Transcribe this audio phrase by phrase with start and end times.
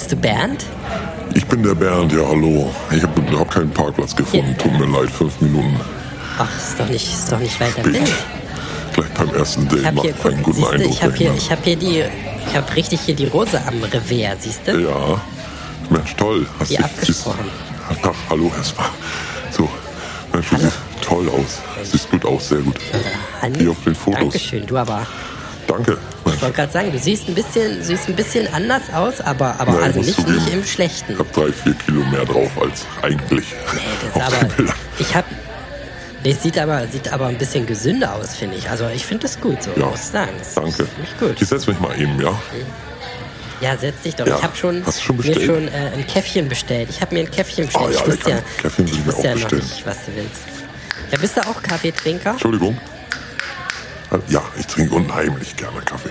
[0.00, 0.64] bist du Bernd?
[1.34, 2.70] Ich bin der Bernd, ja, hallo.
[2.90, 4.56] Ich habe hab keinen Parkplatz gefunden.
[4.56, 5.78] Tut mir leid, fünf Minuten.
[6.38, 7.92] Ach, ist doch nicht, ist doch nicht weiter Spät.
[7.94, 8.12] weg.
[8.94, 10.92] Gleich beim ersten Date Ich habe macht hier, guck, einen guten siehste, Eindruck.
[10.92, 12.04] ich habe hier, ich habe hier die,
[12.48, 14.72] ich habe richtig hier die Rose am Revers, siehst du?
[14.80, 15.20] Ja,
[15.90, 16.46] Mensch, toll.
[16.58, 17.44] Hast dich- abgesprochen.
[17.90, 18.86] siehst- Ach, hallo erstmal.
[19.50, 19.68] So,
[20.32, 21.58] Mensch, du siehst toll aus.
[21.84, 22.76] Siehst gut aus, sehr gut.
[23.42, 24.18] Hanni, Wie auf den Fotos.
[24.20, 25.06] Dankeschön, du aber.
[25.66, 25.98] Danke.
[26.26, 29.72] Ich wollte gerade sagen, du siehst ein bisschen, siehst ein bisschen anders aus, aber, aber
[29.72, 31.12] Nein, also nicht, nicht im Schlechten.
[31.12, 33.46] ich habe drei, vier Kilo mehr drauf als eigentlich.
[33.74, 33.80] Nee,
[34.14, 34.48] das auf aber,
[34.98, 35.26] ich habe,
[36.24, 38.70] das sieht aber, sieht aber ein bisschen gesünder aus, finde ich.
[38.70, 40.32] Also ich finde das gut so, Ja, muss ich sagen.
[40.38, 40.82] Das danke.
[40.82, 41.40] Ist gut.
[41.40, 42.38] Ich setz mich mal eben, ja?
[43.60, 44.26] Ja, setz dich doch.
[44.26, 44.36] Ja.
[44.36, 46.88] Ich habe schon, Hast du schon mir schon äh, ein Käffchen bestellt.
[46.90, 47.86] Ich habe mir ein Käffchen bestellt.
[47.88, 50.40] Oh ja, ich wusste ja, Käffchen ich wusste ja noch nicht, was du willst.
[51.10, 52.30] Ja, bist du auch Kaffeetrinker?
[52.30, 52.78] Entschuldigung.
[54.28, 56.10] Ja, ich trinke unheimlich gerne Kaffee.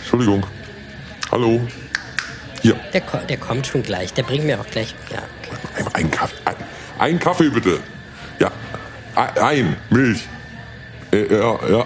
[0.00, 0.44] Entschuldigung.
[1.30, 1.60] Hallo.
[2.62, 4.12] Hier, Der, ko- der kommt schon gleich.
[4.14, 4.94] Der bringt mir auch gleich.
[5.12, 5.56] Ja, okay.
[5.76, 6.34] ein, ein Kaffee.
[6.44, 6.54] Ein,
[6.98, 7.78] ein Kaffee bitte.
[8.40, 8.50] Ja,
[9.14, 10.26] ein, Milch.
[11.12, 11.84] Äh, ja, ja.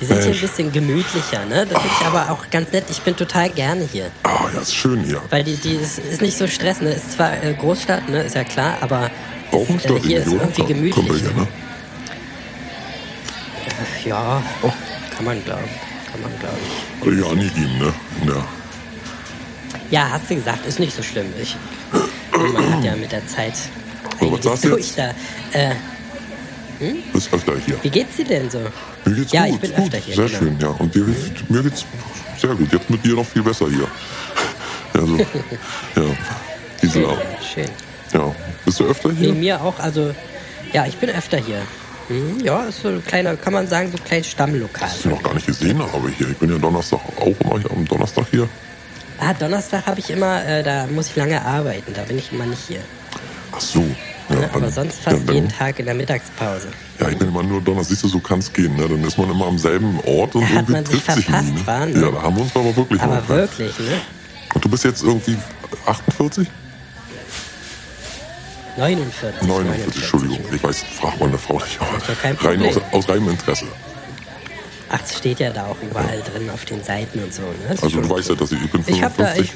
[0.00, 0.40] Die sind hier ein Mensch.
[0.40, 1.66] bisschen gemütlicher, ne?
[1.66, 2.84] Das finde ich aber auch ganz nett.
[2.90, 4.10] Ich bin total gerne hier.
[4.24, 5.20] Ah, ja, ist schön hier.
[5.30, 6.88] Weil die, die ist, ist nicht so stressend.
[6.88, 6.94] Ne?
[6.94, 8.22] Ist zwar äh, Großstadt, ne?
[8.22, 9.10] Ist ja klar, aber
[9.52, 11.06] ist, ist äh, hier ist irgendwie gemütlich.
[11.20, 11.46] hier, ne?
[14.04, 14.72] Ja, Oh.
[15.14, 15.68] kann man glauben.
[16.10, 17.20] Kann man glauben.
[17.22, 17.92] Ja nie geben, ne?
[18.26, 18.44] Der,
[19.90, 21.26] Ja, hast du gesagt, ist nicht so schlimm.
[21.40, 21.56] Ich,
[22.32, 23.54] man hat ja mit der Zeit
[24.20, 24.98] was sagst du jetzt?
[24.98, 25.10] da.
[25.52, 25.74] Äh,
[27.14, 27.76] ist öfter hier.
[27.82, 28.58] wie geht's dir denn so?
[29.04, 29.54] Mir geht's ja, gut.
[29.54, 29.84] ich bin gut.
[29.84, 30.14] öfter hier.
[30.16, 30.38] Sehr genau.
[30.38, 30.68] schön, ja.
[30.68, 31.06] Und dir,
[31.48, 31.84] mir geht's
[32.38, 32.72] sehr gut.
[32.72, 33.86] Jetzt mit dir noch viel besser hier.
[34.94, 36.16] Also, ja.
[36.82, 37.16] Gisela.
[37.54, 37.68] Schön.
[38.12, 38.34] Ja.
[38.66, 39.32] Bist du öfter Nee, hier?
[39.32, 40.14] mir auch, also,
[40.74, 41.62] ja, ich bin öfter hier.
[42.08, 44.88] Hm, ja, ist so ein kleiner, kann man sagen, so ein kleines Stammlokal.
[44.88, 46.28] Hast du noch gar nicht gesehen, aber hier.
[46.30, 48.48] Ich bin ja Donnerstag auch immer hier, am Donnerstag hier.
[49.18, 52.46] Ah, Donnerstag habe ich immer, äh, da muss ich lange arbeiten, da bin ich immer
[52.46, 52.80] nicht hier.
[53.52, 53.80] Ach so.
[54.28, 54.50] Ja, Ne?
[54.52, 56.68] Aber sonst fast ja, dann, jeden Tag in der Mittagspause.
[56.98, 57.90] Ja, ich bin immer nur Donnerstag.
[57.90, 58.76] Siehst du, so kann's gehen.
[58.76, 58.88] Ne?
[58.88, 61.24] Dann ist man immer am selben Ort und Da hat irgendwie man sich trifft sich
[61.26, 61.60] verpasst, nie.
[61.60, 61.66] Ne?
[61.66, 62.00] war, ne?
[62.00, 64.00] Ja, da haben wir uns aber wirklich Aber wirklich, ne?
[64.54, 65.36] Und du bist jetzt irgendwie
[65.86, 66.48] 48?
[68.76, 69.42] 49.
[69.48, 70.38] 49, Entschuldigung.
[70.54, 71.78] Ich weiß, frag mal eine Frau nicht.
[72.22, 73.66] kein Rein aus, aus reinem Interesse.
[74.88, 77.70] Ach, es steht ja da auch überall drin auf den Seiten und so, ne?
[77.70, 79.52] Also du weißt ja, dass ich, ich bin Ich habe da, 55.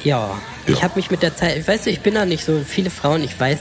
[0.00, 0.28] ich, ja,
[0.66, 0.74] Ja.
[0.74, 2.88] ich habe mich mit der Zeit, ich weiß, nicht, ich bin da nicht so, viele
[2.90, 3.58] Frauen, ich weiß,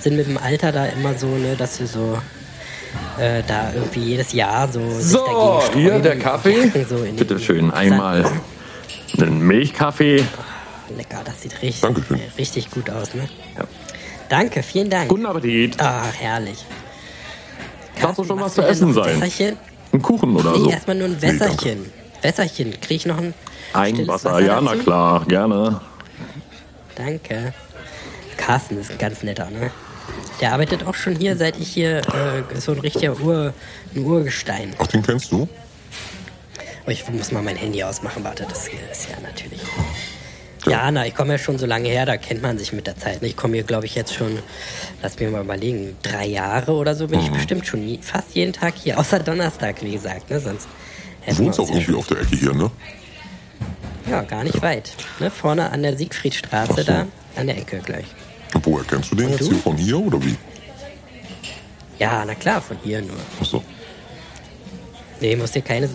[0.00, 2.18] sind mit dem Alter da immer so, ne, dass sie so,
[3.18, 4.88] äh, da irgendwie jedes Jahr so.
[5.00, 6.70] sich So, dagegen hier der Kaffee.
[6.88, 8.24] so Bitte schön, einmal
[9.20, 10.24] einen Milchkaffee.
[10.96, 12.20] Lecker, das sieht richtig, Dankeschön.
[12.36, 13.28] richtig gut aus, ne?
[13.56, 13.64] Ja.
[14.28, 15.08] Danke, vielen Dank.
[15.08, 15.76] Guten Appetit.
[15.78, 16.64] Ach, herrlich.
[18.00, 19.20] Darf doch schon was zu du essen sein.
[19.20, 19.56] Wässerchen?
[19.92, 20.70] Ein Kuchen oder Nee, so.
[20.70, 21.40] erstmal nur ein Nee, danke.
[21.40, 21.92] Wässerchen.
[22.22, 22.80] Wässerchen.
[22.80, 23.34] Krieg ich noch ein
[23.72, 25.80] Ein stilles Wasser, ja, na klar, gerne.
[26.94, 27.52] Danke.
[28.36, 29.70] Carsten ist ein ganz netter, ne?
[30.40, 33.52] Der arbeitet auch schon hier, seit ich hier äh, so ein richtiger Ur,
[33.94, 34.74] ein Urgestein.
[34.78, 35.48] Ach, den kennst du?
[36.86, 39.60] Oh, ich muss mal mein Handy ausmachen, warte, das ist ja natürlich.
[40.70, 42.96] Ja, na, ich komme ja schon so lange her, da kennt man sich mit der
[42.96, 43.22] Zeit.
[43.22, 44.38] Ich komme hier, glaube ich, jetzt schon,
[45.02, 47.10] lass mir mal überlegen, drei Jahre oder so Mhm.
[47.10, 50.40] bin ich bestimmt schon je, fast jeden Tag hier, außer Donnerstag, wie gesagt, ne?
[50.40, 50.68] Sonst
[51.26, 52.70] Du wohnst auch ja irgendwie auf der Ecke hier, ne?
[54.10, 54.92] Ja, gar nicht weit.
[55.20, 55.30] Ne?
[55.30, 56.82] Vorne an der Siegfriedstraße, so.
[56.82, 57.06] da,
[57.36, 58.06] an der Ecke gleich.
[58.54, 59.50] Und woher kennst du den jetzt du?
[59.50, 59.58] hier?
[59.58, 60.36] Von hier oder wie?
[61.98, 63.16] Ja, na klar, von hier nur.
[63.40, 63.62] Ach so.
[65.20, 65.88] Nee, musst dir keine,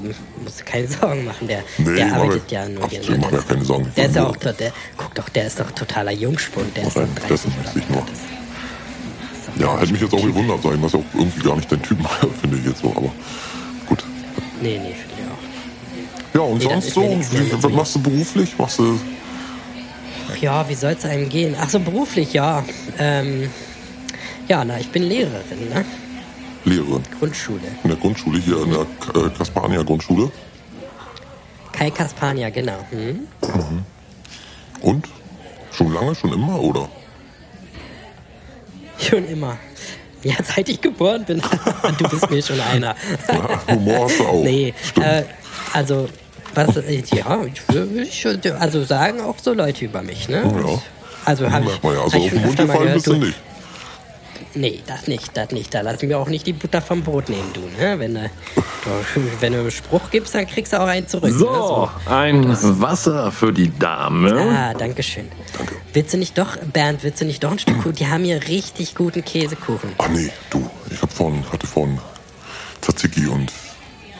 [0.43, 1.47] musst dir keine Sorgen machen.
[1.47, 3.01] Der, Nee, der arbeitet ja nur hier.
[3.01, 3.17] ich ne?
[3.19, 3.91] mach mir keine Sorgen.
[3.95, 4.27] Der ist ja Ja.
[4.29, 4.53] auch, der,
[4.97, 6.75] guck doch, der ist doch totaler Jungspund.
[6.75, 8.05] Der ist Rein doch 30 interessenmäßig oder nur.
[8.05, 11.71] Das ist Ja, hätte mich jetzt auch gewundert sein, was ja auch irgendwie gar nicht
[11.71, 11.97] dein Typ
[12.41, 13.11] finde ich jetzt so, aber
[13.87, 14.03] gut.
[14.61, 16.35] Nee, nee, finde ich auch.
[16.35, 17.01] Ja, und Nee, das sonst ist so,
[17.39, 18.57] wie, was machst du beruflich?
[18.57, 18.99] Machst du,
[20.31, 21.55] Ach ja, wie soll es einem gehen?
[21.59, 22.63] Ach so, beruflich, ja.
[22.97, 23.49] Ähm,
[24.47, 25.85] ja, na, ich bin Lehrerin, ne?
[26.65, 27.61] Lehrerin Grundschule.
[27.83, 30.31] in der Grundschule, hier in der äh, Kaspania Grundschule.
[31.71, 32.85] Kai Kaspania, genau.
[32.91, 33.27] Hm?
[34.81, 35.07] Und?
[35.71, 36.87] Schon lange, schon immer, oder?
[38.99, 39.57] Schon immer.
[40.23, 41.41] Ja, seit ich geboren bin.
[41.97, 42.95] du bist mir schon einer.
[43.27, 44.43] Ja, Humor hast du auch.
[44.43, 45.23] Nee, äh,
[45.73, 46.07] also,
[46.53, 46.75] was,
[47.11, 50.43] ja, ich würde schon- also sagen auch so Leute über mich, ne?
[50.43, 50.81] Ja.
[51.25, 51.89] Also habe ich, ja.
[52.01, 53.35] Also hab auf den Mund gefallen bist du, nicht.
[54.55, 55.73] Nee, das nicht, das nicht.
[55.73, 57.99] Da lassen wir auch nicht die Butter vom Brot nehmen, du, ne?
[57.99, 58.21] Wenn du,
[59.15, 61.31] du, wenn du einen Spruch gibst, dann kriegst du auch einen zurück.
[61.31, 61.37] Ne?
[61.37, 62.45] So, ein
[62.81, 64.33] Wasser für die Dame.
[64.33, 65.29] Ah, danke schön.
[65.57, 65.75] Danke.
[65.93, 67.95] Willst du nicht doch, Bernd, willst du nicht doch ein Stück Kuchen?
[67.95, 69.91] Die haben hier richtig guten Käsekuchen.
[69.97, 71.99] Ach nee, du, ich hab vorhin, hatte vorhin
[72.81, 73.51] Tzatziki und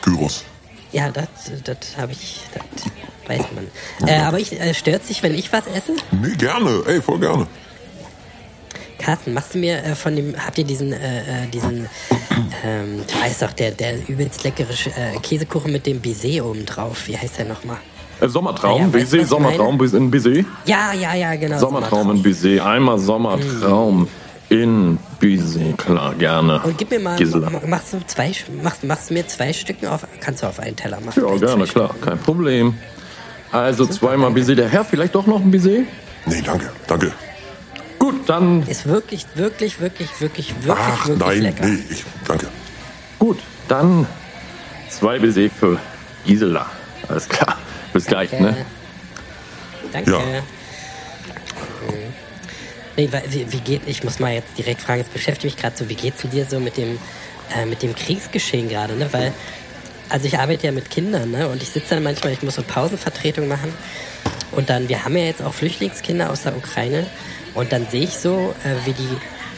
[0.02, 0.44] Gyros.
[0.92, 1.26] Ja, das,
[1.64, 2.92] das habe ich, das
[3.26, 4.08] weiß man.
[4.08, 5.96] Äh, aber ich, äh, stört sich, wenn ich was esse?
[6.12, 6.82] Nee, gerne.
[6.86, 7.46] Ey, voll gerne.
[8.98, 11.86] Carsten, machst du mir äh, von dem, habt ihr diesen, äh, äh diesen,
[12.64, 17.06] ähm, du weißt doch, der, der übelst leckere äh, Käsekuchen mit dem Baiser oben drauf.
[17.06, 17.78] Wie heißt der nochmal?
[18.20, 20.44] Äh, Sommertraum, ja, Baiser, Sommertraum in Baiser?
[20.66, 21.58] Ja, ja, ja, genau.
[21.58, 22.16] Sommertraum, Sommertraum.
[22.16, 22.66] in Baiser.
[22.66, 24.00] Einmal Sommertraum.
[24.00, 24.08] Mhm.
[24.50, 26.60] In Büsee, klar, gerne.
[26.62, 27.50] Und gib mir mal, Gisela.
[27.66, 28.30] machst du, zwei,
[28.62, 31.20] machst, machst du mir zwei Stücken auf, kannst du auf einen Teller machen?
[31.26, 32.74] Ja, gerne, klar, kein Problem.
[33.50, 34.54] Also zweimal Baiser.
[34.54, 35.80] Der Herr, vielleicht doch noch ein Baiser?
[36.26, 37.12] Nee, danke, danke.
[38.04, 38.62] Gut, dann...
[38.66, 41.64] Ist wirklich, wirklich, wirklich, wirklich, wirklich, Ach, wirklich nein, lecker.
[41.64, 42.48] nee, ich, danke.
[43.18, 44.06] Gut, dann
[44.90, 45.80] zwei Baiser für
[46.26, 46.66] Gisela.
[47.08, 47.56] Alles klar,
[47.94, 48.28] bis danke.
[48.28, 48.66] gleich, ne?
[49.90, 50.10] Danke.
[50.10, 50.18] Ja.
[52.98, 55.88] Nee, wie, wie geht, ich muss mal jetzt direkt fragen, jetzt beschäftige mich gerade so,
[55.88, 56.98] wie geht's dir so mit dem,
[57.56, 59.10] äh, mit dem Kriegsgeschehen gerade, ne?
[59.12, 59.32] Weil,
[60.10, 61.48] also ich arbeite ja mit Kindern, ne?
[61.48, 63.72] Und ich sitze dann manchmal, ich muss so Pausenvertretung machen.
[64.52, 67.06] Und dann, wir haben ja jetzt auch Flüchtlingskinder aus der Ukraine.
[67.54, 69.08] Und dann sehe ich so, äh, wie die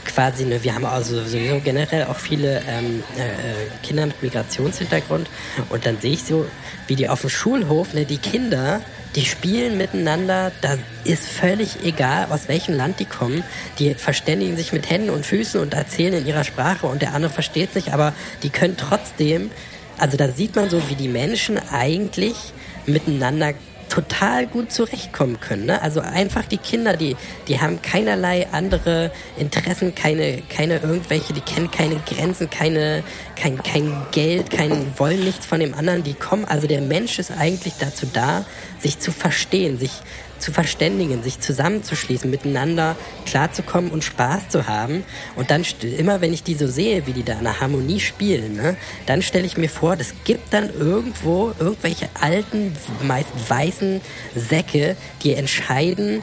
[0.05, 5.29] quasi, ne, wir haben also sowieso generell auch viele ähm, äh, Kinder mit Migrationshintergrund.
[5.69, 6.47] Und dann sehe ich so,
[6.87, 8.81] wie die auf dem Schulhof, ne, die Kinder
[9.17, 13.43] die spielen miteinander, da ist völlig egal, aus welchem Land die kommen.
[13.79, 17.33] Die verständigen sich mit Händen und Füßen und erzählen in ihrer Sprache und der andere
[17.33, 18.13] versteht sich, aber
[18.43, 19.51] die können trotzdem,
[19.97, 22.37] also da sieht man so, wie die Menschen eigentlich
[22.85, 23.55] miteinander
[23.89, 25.67] total gut zurechtkommen können.
[25.67, 25.81] Ne?
[25.81, 27.17] Also einfach die Kinder, die,
[27.49, 33.03] die haben keinerlei andere Interessen, keine, keine irgendwelche, die kennen keine Grenzen, keine,
[33.37, 37.31] kein, kein Geld, kein, wollen nichts von dem anderen, die kommen, also der Mensch ist
[37.31, 38.45] eigentlich dazu da,
[38.79, 39.93] sich zu verstehen, sich
[40.39, 45.05] zu verständigen, sich zusammenzuschließen, miteinander klarzukommen und Spaß zu haben.
[45.35, 45.65] Und dann
[45.99, 49.23] immer, wenn ich die so sehe, wie die da in der Harmonie spielen, ne, dann
[49.23, 54.01] stelle ich mir vor, das gibt dann irgendwo irgendwelche alten, meist weißen
[54.35, 56.23] Säcke, die entscheiden,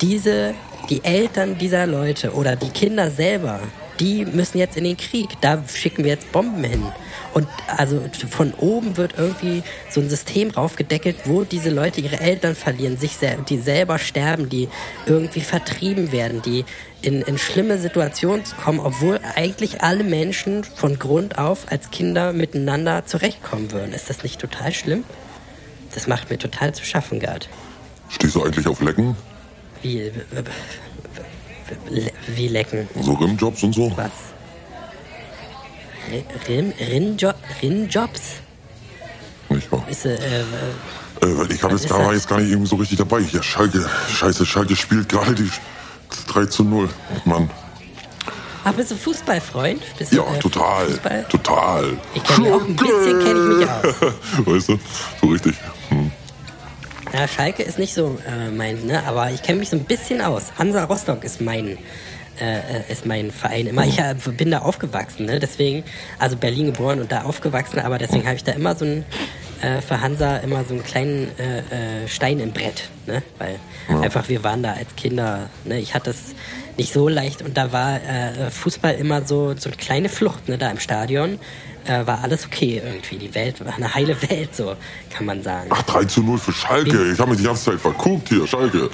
[0.00, 0.54] diese,
[0.90, 3.60] die Eltern dieser Leute oder die Kinder selber,
[4.00, 5.28] die müssen jetzt in den Krieg.
[5.40, 6.82] Da schicken wir jetzt Bomben hin.
[7.34, 8.00] Und also
[8.30, 13.16] von oben wird irgendwie so ein System raufgedeckelt, wo diese Leute ihre Eltern verlieren, sich
[13.16, 14.68] sel die selber sterben, die
[15.06, 16.64] irgendwie vertrieben werden, die
[17.02, 23.04] in, in schlimme Situationen kommen, obwohl eigentlich alle Menschen von Grund auf als Kinder miteinander
[23.04, 23.92] zurechtkommen würden.
[23.92, 25.04] Ist das nicht total schlimm?
[25.92, 27.48] Das macht mir total zu schaffen, Gerd.
[28.10, 29.16] Stehst du eigentlich auf Lecken?
[29.82, 30.12] Wie,
[32.28, 32.88] wie lecken?
[33.00, 33.92] So Rimjobs und so?
[33.96, 34.33] Was?
[36.48, 38.20] Rin, Rinjo, Rinjobs?
[39.48, 39.84] Nicht wahr?
[39.88, 43.20] Ist, äh, äh, ich habe jetzt, da war jetzt gar nicht eben so richtig dabei.
[43.32, 45.50] Ja, Schalke, scheiße, Schalke spielt gerade die
[46.28, 46.88] 3 zu 0.
[47.24, 47.50] Mann.
[48.64, 49.82] Ach, bist du Fußballfreund?
[49.98, 50.86] Bist ja, du, äh, total.
[50.86, 51.26] Fußball?
[51.28, 51.98] Total.
[52.14, 54.46] Ich kenne mich auch ein bisschen kenne ich mich aus.
[54.46, 54.80] weißt du,
[55.20, 55.54] so richtig.
[55.90, 56.10] Hm.
[57.12, 59.06] Ja, Schalke ist nicht so äh, mein, ne?
[59.06, 60.44] aber ich kenne mich so ein bisschen aus.
[60.58, 61.78] Hansa Rostock ist mein
[62.40, 63.84] äh, ist mein Verein immer.
[63.84, 65.38] Ich äh, bin da aufgewachsen, ne?
[65.38, 65.84] deswegen,
[66.18, 69.04] also Berlin geboren und da aufgewachsen, aber deswegen habe ich da immer so ein,
[69.62, 73.22] äh, für Hansa immer so einen kleinen äh, äh, Stein im Brett, ne?
[73.38, 74.00] weil ja.
[74.00, 75.78] einfach wir waren da als Kinder, ne?
[75.78, 76.34] ich hatte es
[76.76, 80.58] nicht so leicht und da war äh, Fußball immer so, so eine kleine Flucht ne?
[80.58, 81.38] da im Stadion.
[81.86, 83.18] Äh, war alles okay irgendwie.
[83.18, 84.74] Die Welt war eine heile Welt, so
[85.10, 85.68] kann man sagen.
[85.70, 87.12] Ach, 3 zu 0 für Schalke.
[87.12, 88.88] Ich habe mich die ganze Zeit verguckt hier, Schalke.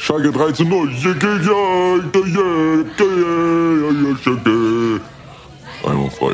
[0.00, 0.90] Schalke 3 zu 0.
[5.86, 6.32] Einmal frei.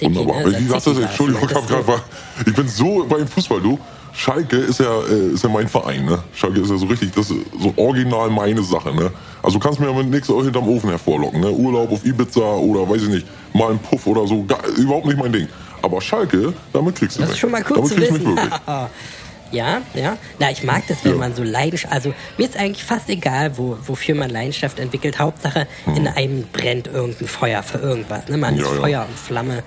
[0.00, 0.46] Wunderbar.
[0.46, 1.02] Wie sagst du das?
[1.02, 2.02] Entschuldigung, ich, hab grad,
[2.46, 3.78] ich bin so beim Fußball, du.
[4.14, 6.18] Schalke ist ja, äh, ist ja mein Verein, ne?
[6.34, 9.12] Schalke ist ja so richtig, das ist so original meine Sache, ne?
[9.42, 11.52] Also du kannst mir ja mit nichts hinterm Ofen hervorlocken, ne?
[11.52, 15.18] Urlaub auf Ibiza oder weiß ich nicht, mal ein Puff oder so, gar, überhaupt nicht
[15.18, 15.46] mein Ding.
[15.82, 17.28] Aber Schalke, damit kriegst du das mich.
[17.28, 18.38] Das ist schon mal gut damit zu wissen.
[19.50, 20.18] Ja, ja.
[20.38, 23.78] Na, ich mag das, wenn man so Leidenschaft, also mir ist eigentlich fast egal, wo,
[23.86, 25.18] wofür man Leidenschaft entwickelt.
[25.18, 25.96] Hauptsache, hm.
[25.96, 28.28] in einem brennt irgendein Feuer für irgendwas.
[28.28, 28.36] Ne?
[28.36, 28.80] Man ja, ist ja.
[28.80, 29.62] Feuer und Flamme.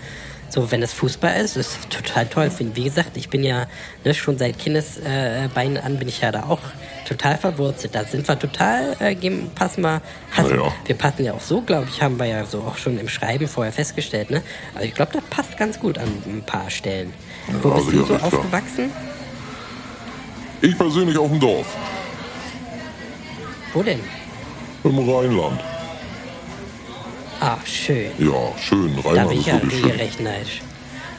[0.50, 2.52] So, wenn es Fußball ist, ist total toll.
[2.74, 3.68] Wie gesagt, ich bin ja
[4.04, 6.60] ne, schon seit Kindesbeinen äh, an bin ich ja da auch
[7.08, 7.96] total verwurzelt.
[7.96, 10.02] Da sind wir total, äh, geben, passen wir,
[10.36, 10.74] also, ja.
[10.86, 13.48] wir passen ja auch so, glaube ich, haben wir ja so auch schon im Schreiben
[13.48, 14.30] vorher festgestellt.
[14.30, 14.42] Ne?
[14.76, 17.14] Also ich glaube, das passt ganz gut an ein paar Stellen.
[17.62, 18.92] Wo bist du so aufgewachsen?
[18.92, 19.21] Klar.
[20.62, 21.66] Ich persönlich auf dem Dorf.
[23.74, 24.00] Wo denn?
[24.84, 25.60] Im Rheinland.
[27.40, 28.12] Ah, schön.
[28.20, 28.94] Ja, schön.
[29.00, 30.62] Rheinland da bin ich ja regelrecht neidisch.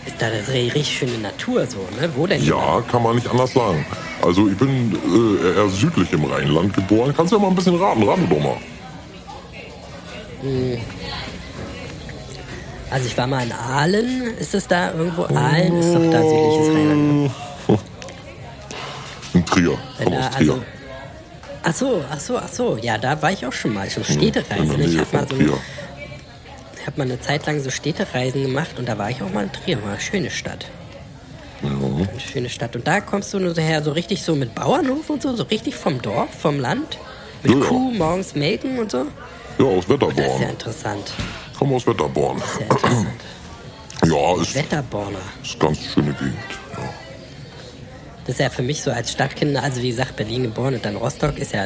[0.07, 2.11] Ist da das richtig schöne Natur so, ne?
[2.15, 2.45] Wo denn?
[2.45, 2.83] Ja, immer?
[2.83, 3.85] kann man nicht anders sagen.
[4.21, 7.13] Also ich bin äh, eher südlich im Rheinland geboren.
[7.17, 8.57] Kannst du ja mal ein bisschen raten, rate doch mal.
[10.43, 10.79] Hm.
[12.91, 14.37] Also ich war mal in Aalen.
[14.39, 15.23] Ist es da irgendwo?
[15.25, 17.31] Aalen ist doch da südliches Rheinland.
[20.29, 20.53] Aus Trier.
[20.53, 20.63] also,
[21.63, 22.79] ach so, ach so, ach so.
[22.81, 23.89] Ja, da war ich auch schon mal.
[23.91, 24.81] Schon in Städtereisen.
[24.81, 28.99] Ich habe mal, so, ich hab mal eine Zeit lang so Städtereisen gemacht und da
[28.99, 29.83] war ich auch mal in Trier.
[29.83, 30.67] War eine schöne Stadt.
[31.63, 32.75] Eine schöne Stadt.
[32.75, 35.45] Und da kommst du nur so her, so richtig so mit Bauernhof und so, so
[35.45, 36.99] richtig vom Dorf, vom Land.
[37.45, 37.65] Mit Ja, ja.
[37.67, 39.07] Kuh morgens melken und so.
[39.59, 40.43] Ja, aus Das ist ja Wetterborn.
[40.51, 41.13] interessant.
[41.59, 42.39] Komm aus Wetterborn.
[42.41, 43.07] Das ist ja interessant.
[44.05, 45.19] Ja, ist, Wetterborner.
[45.45, 46.35] ist ganz schöne Gegend.
[46.77, 46.91] Ja.
[48.25, 50.97] Das ist ja für mich so als Stadtkind, also wie gesagt, Berlin geboren und dann
[50.97, 51.65] Rostock ist ja,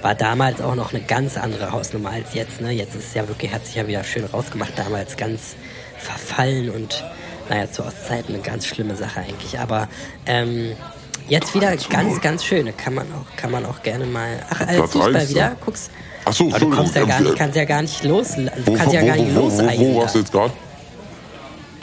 [0.00, 2.60] war damals auch noch eine ganz andere Hausnummer als jetzt.
[2.60, 2.70] Ne?
[2.70, 5.56] Jetzt ist es ja wirklich, hat sich ja wieder schön rausgemacht, damals ganz
[5.98, 7.04] verfallen und
[7.48, 9.58] naja, zu Ostzeiten eine ganz schlimme Sache eigentlich.
[9.58, 9.88] Aber
[10.26, 10.72] ähm,
[11.28, 12.72] jetzt wieder ganz, ganz schöne.
[12.72, 14.44] Kann man auch, kann man auch gerne mal.
[14.50, 15.56] Ach, als Platz Fußball eins, wieder, ja.
[15.64, 15.90] guckst.
[16.24, 18.50] Ach so, Aber du kommst ja Entschuldigung, gar nicht, kannst ja gar nicht los, du
[18.64, 20.52] Wo, kannst ja gar nicht wo, wo, wo, wo warst du jetzt gerade?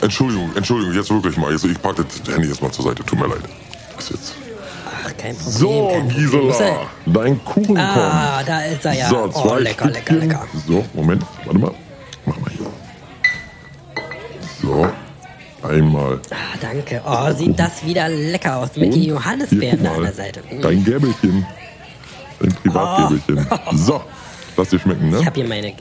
[0.02, 1.54] Entschuldigung, Entschuldigung, jetzt wirklich mal.
[1.54, 3.04] Ich packe das Handy jetzt mal zur Seite.
[3.04, 3.42] Tut mir leid.
[4.10, 4.34] Jetzt.
[5.06, 5.52] Ach, kein Problem.
[5.60, 6.32] So, kein Problem.
[6.32, 6.76] Gisela,
[7.06, 8.50] dein Kuchen Ah, kommt.
[8.50, 9.10] da ist er ja.
[9.10, 10.20] So, oh, zwei lecker, lecker, Stückchen.
[10.30, 10.48] lecker.
[10.68, 11.72] So, Moment, warte mal.
[12.26, 12.66] Mach mal hier.
[14.62, 14.88] So,
[15.68, 16.20] einmal.
[16.32, 17.02] Ah, danke.
[17.06, 18.70] Oh, sieht das wieder lecker aus.
[18.76, 20.42] Mit den Johannisbeeren an der Seite.
[20.50, 20.62] Mm.
[20.62, 21.46] Dein Gäbelchen.
[22.40, 23.48] Dein Privatgäbelchen.
[23.74, 24.02] So,
[24.58, 25.26] lass dir schmecken, Ich ne?
[25.26, 25.74] hab hier meine.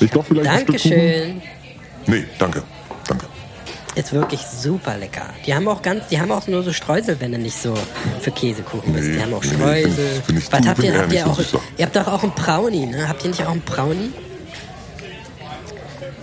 [0.00, 0.90] Ich doch vielleicht ein Stück Kuchen?
[0.90, 1.42] Dankeschön.
[2.06, 2.62] Nee, danke.
[3.94, 5.26] Ist wirklich super lecker.
[5.46, 7.74] Die haben auch ganz, die haben auch nur so Streusel, wenn du nicht so
[8.20, 9.08] für Käsekuchen bist.
[9.08, 10.22] Nee, Die haben auch nee, nee, Streusel.
[10.28, 10.98] ich- Was du habt bin ihr?
[10.98, 11.62] Habt ihr nicht so auch?
[11.76, 13.06] Ihr habt doch auch einen Brownie, ne?
[13.08, 14.12] Habt ihr nicht auch einen Brownie?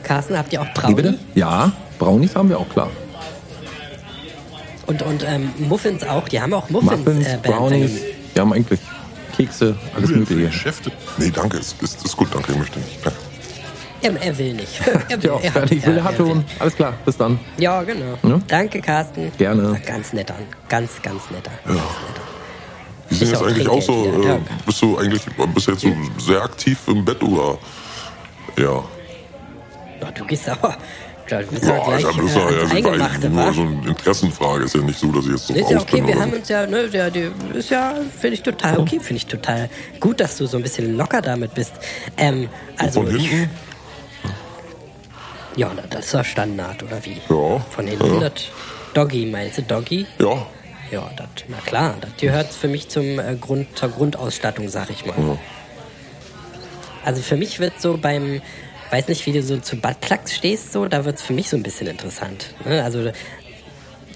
[0.03, 0.95] Carsten, habt ihr auch Wie Brownie?
[0.95, 1.19] bitte?
[1.35, 2.89] Ja, Brownies haben wir auch klar.
[4.87, 6.27] Und, und ähm, Muffins auch.
[6.27, 7.05] Die haben auch Muffins.
[7.05, 7.91] Muffins, äh, Brownies,
[8.33, 8.79] wir haben eigentlich
[9.37, 10.47] Kekse, alles mögliche.
[10.47, 10.91] Geschäfte?
[11.19, 11.57] Nee, danke.
[11.57, 12.51] Ist, ist, ist gut, danke.
[12.53, 13.05] Ich möchte nicht.
[13.05, 13.19] Danke.
[14.01, 14.79] Er, er will nicht.
[15.09, 16.43] Er will, Ja, er, fertig, will er, hat er will.
[16.59, 17.39] Alles klar, bis dann.
[17.57, 18.17] Ja, genau.
[18.23, 18.39] Ja?
[18.47, 19.31] Danke, Carsten.
[19.37, 19.79] Gerne.
[19.85, 20.35] Ganz netter.
[20.67, 21.51] Ganz, ganz netter.
[21.65, 22.29] Ganz netter.
[23.09, 24.05] Wie sind Ich jetzt eigentlich auch so?
[24.23, 25.21] Äh, bist du eigentlich
[25.53, 27.57] bist du jetzt so sehr aktiv im Bett oder?
[28.57, 28.83] Ja.
[30.01, 30.77] Ja, du gehst aber.
[31.27, 34.63] Du bist Ja, ja, gleich das ist äh, ja, Eingemachte, nur so eine Interessenfrage.
[34.63, 36.37] Ist ja nicht so, dass ich jetzt so ist ja okay, wir haben so.
[36.37, 40.19] uns ja, ne, der, die, ist ja, finde ich total okay, finde ich total gut,
[40.19, 41.73] dass du so ein bisschen locker damit bist.
[42.17, 43.49] Ähm, also, Von ich, hinten?
[45.59, 47.17] Ja, das ist ja Standard, oder wie?
[47.29, 48.19] Ja, Von ja.
[48.29, 48.33] das
[48.93, 50.05] Doggy, meinst du, Doggy?
[50.19, 50.45] Ja.
[50.91, 55.05] Ja, das, na klar, das gehört für mich zum äh, Grund, zur Grundausstattung, sag ich
[55.05, 55.15] mal.
[55.17, 55.37] ja.
[57.05, 58.41] Also für mich wird so beim,
[58.89, 61.57] weiß nicht, wie du so zu Buttplugs stehst, so, da wird es für mich so
[61.57, 62.53] ein bisschen interessant.
[62.65, 62.83] Ne?
[62.83, 63.11] Also,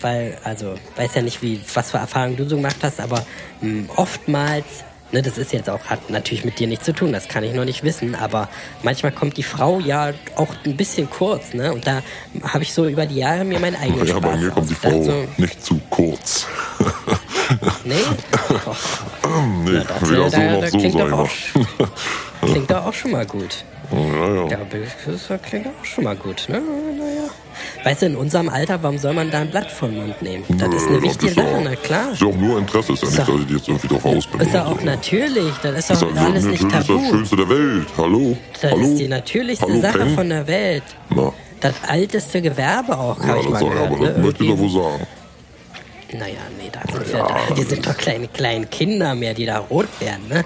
[0.01, 3.25] weil, also, weiß ja nicht, wie, was für Erfahrungen du so gemacht hast, aber
[3.61, 4.83] mh, oftmals,
[5.13, 7.53] ne, das ist jetzt auch, hat natürlich mit dir nichts zu tun, das kann ich
[7.53, 8.49] noch nicht wissen, aber
[8.81, 11.71] manchmal kommt die Frau ja auch ein bisschen kurz, ne?
[11.73, 12.01] Und da
[12.43, 14.75] habe ich so über die Jahre mir meinen eigenen Ja, Spaß bei mir kommt die
[14.75, 16.47] Frau ausgedacht, nicht zu kurz.
[17.63, 17.95] So, nee?
[19.65, 21.29] Nee, das, weder so noch so, klingt doch auch,
[22.41, 23.63] klingt doch auch schon mal gut.
[23.91, 24.47] Ja, ja.
[24.47, 24.57] Ja,
[25.05, 26.61] das klingt auch schon mal gut, ne?
[27.83, 30.45] Weißt du, in unserem Alter, warum soll man da ein Blatt den Mund nehmen?
[30.57, 32.11] Das ist eine Nö, wichtige ist ja- Sache, na klar.
[32.13, 34.39] Ist ja auch nur Interesse, ist ja nicht, dass ich jetzt irgendwie drauf aus bin.
[34.39, 34.85] Ist ja oder auch so.
[34.85, 37.09] natürlich, das ist Ist doch ja alles nicht natürlich das tabu.
[37.09, 37.87] Schönste der Welt.
[37.97, 38.37] Hallo?
[38.61, 38.81] Das Hallo?
[38.83, 40.15] ist die natürlichste Hallo, Sache Pen?
[40.15, 40.83] von der Welt.
[41.09, 43.87] Na, Das alteste Gewerbe auch, ja, ich das mal ich, gehört.
[43.91, 44.07] aber ne?
[44.13, 45.07] das möchte ich doch wohl sagen.
[46.13, 49.57] Naja, nee, da sind wir, da, wir sind doch kleine, kleine Kinder mehr, die da
[49.57, 50.43] rot werden, ne?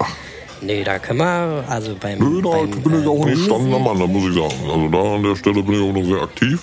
[0.62, 3.36] Nee, da können wir, also beim, Nö, da beim bin ich äh, auch ein Bumsen-
[3.38, 4.54] gestandener Mann, da muss ich sagen.
[4.74, 6.62] Also da an der Stelle bin ich auch noch sehr aktiv.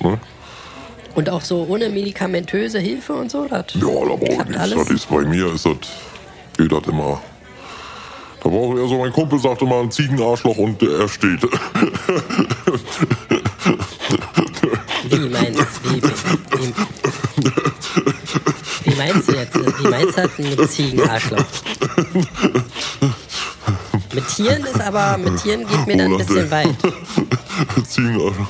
[0.00, 0.18] Ne?
[1.14, 4.56] Und auch so ohne medikamentöse Hilfe und so, das Ja, da brauche ich nichts.
[4.58, 4.74] alles.
[4.78, 5.76] Das ist bei mir, ist das,
[6.58, 7.20] geht das immer.
[8.42, 11.42] Da brauche ich, also mein Kumpel sagt immer ein Ziegenarschloch und er steht.
[15.08, 16.72] Wie meinst wie, wie,
[18.84, 19.54] wie meinst du jetzt?
[19.82, 21.44] Wie meinst du das mit Ziegenarschloch?
[24.12, 26.68] Mit Tieren ist aber, mit Tieren geht mir dann ein bisschen weit.
[27.88, 28.46] Ziegenarschloch.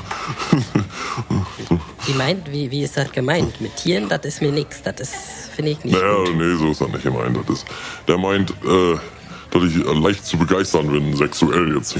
[2.06, 3.60] Wie meint, wie, wie ist das gemeint?
[3.60, 4.82] Mit Tieren, das ist mir nix.
[4.82, 5.14] Das ist,
[5.54, 6.36] finde ich nicht Naja, gut.
[6.36, 7.36] nee, so ist er nicht gemeint.
[7.48, 7.66] Das ist,
[8.06, 8.96] der meint, äh,
[9.50, 11.96] dass ich äh, leicht zu begeistern bin, sexuell jetzt.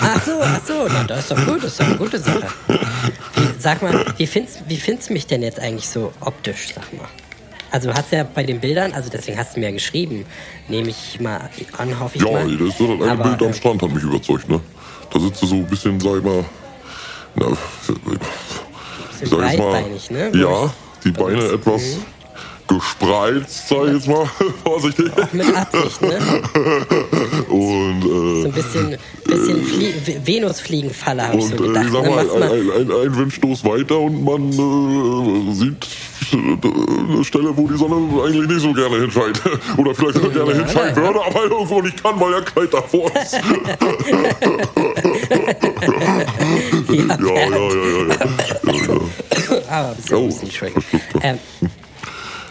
[0.00, 2.46] Ach so, ach so, na, das ist doch gut, das ist doch eine gute Sache.
[2.68, 6.92] Wie, sag mal, wie findest, wie findest du mich denn jetzt eigentlich so optisch, sag
[6.92, 7.08] mal?
[7.72, 10.24] Also du hast ja bei den Bildern, also deswegen hast du mir ja geschrieben,
[10.68, 12.56] nehme ich mal an, hoffe ich Ja, mal.
[12.56, 14.60] das, das eine Aber, Bild am äh, Strand hat mich überzeugt, ne?
[15.12, 16.44] Da sitzt du so ein bisschen, sag ich mal,
[17.34, 17.46] na,
[19.20, 19.58] ich sag jetzt
[20.10, 20.38] mal, ne?
[20.40, 20.72] ja,
[21.04, 21.82] die Beine etwas
[22.68, 24.28] gespreizt, sag ich jetzt mal,
[24.64, 25.10] vorsichtig.
[25.32, 26.18] Mit Absicht, ne?
[27.48, 31.84] Und So äh, ein bisschen, bisschen Flie V- Venusfliegenfalle, habe ich Und so äh, gedacht.
[31.86, 32.10] ich sag ne?
[32.10, 35.86] mal, mal- ein, ein, ein Windstoß weiter und man äh, sieht
[36.32, 37.94] äh, eine Stelle, wo die Sonne
[38.24, 39.40] eigentlich nicht so gerne hinscheint.
[39.76, 41.02] Oder vielleicht sogar gerne Ja, hinscheinen ja.
[41.02, 43.34] würde, aber irgendwo nicht kann, weil er kalt davor ist.
[43.34, 43.40] ja,
[46.90, 48.05] ja, ja, ja, ja.
[48.86, 50.82] ja, Aber ein bisschen Oh, Husten, Entschuldigung.
[50.82, 51.24] verschluckt.
[51.24, 51.38] Ähm,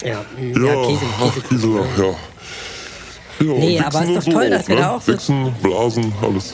[0.04, 0.24] ja, ja.
[0.42, 1.68] ja, Ja, Käse, Käse.
[1.98, 2.04] Ja.
[2.06, 4.82] ja Nee, aber ist und doch so toll, dass auch, wir ne?
[4.82, 6.54] da auch so- Wichsen, Blasen, alles.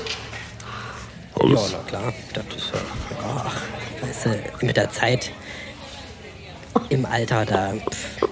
[1.37, 1.69] Ja, Alles.
[1.73, 2.13] na klar.
[2.33, 2.79] Das ist ja,
[3.45, 3.55] ach,
[4.01, 4.25] weißt
[4.61, 5.31] du, mit der Zeit
[6.89, 7.73] im Alter da.
[7.73, 8.27] Pff,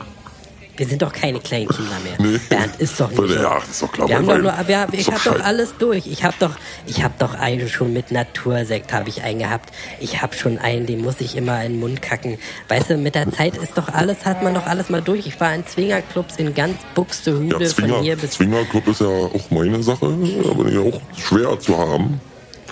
[0.79, 2.31] wir sind doch keine kleinen Kinder mehr.
[2.31, 2.39] Nee.
[2.49, 3.35] Bernd ist doch nicht.
[3.35, 6.07] Ja, ist doch klar, Wir haben doch nur, wir, ich habe doch alles durch.
[6.07, 6.51] Ich habe doch,
[6.85, 9.71] ich habe doch einen schon mit Natursekt habe ich einen gehabt.
[9.99, 12.37] Ich habe schon einen, den muss ich immer in den Mund kacken.
[12.69, 15.27] Weißt du, mit der Zeit ist doch alles, hat man doch alles mal durch.
[15.27, 19.07] Ich war in Zwingerclubs in ganz Buxtehude Ja, von Zwinger, hier bis Zwingerclub ist ja
[19.07, 20.17] auch meine Sache,
[20.49, 22.21] aber ja auch schwer zu haben.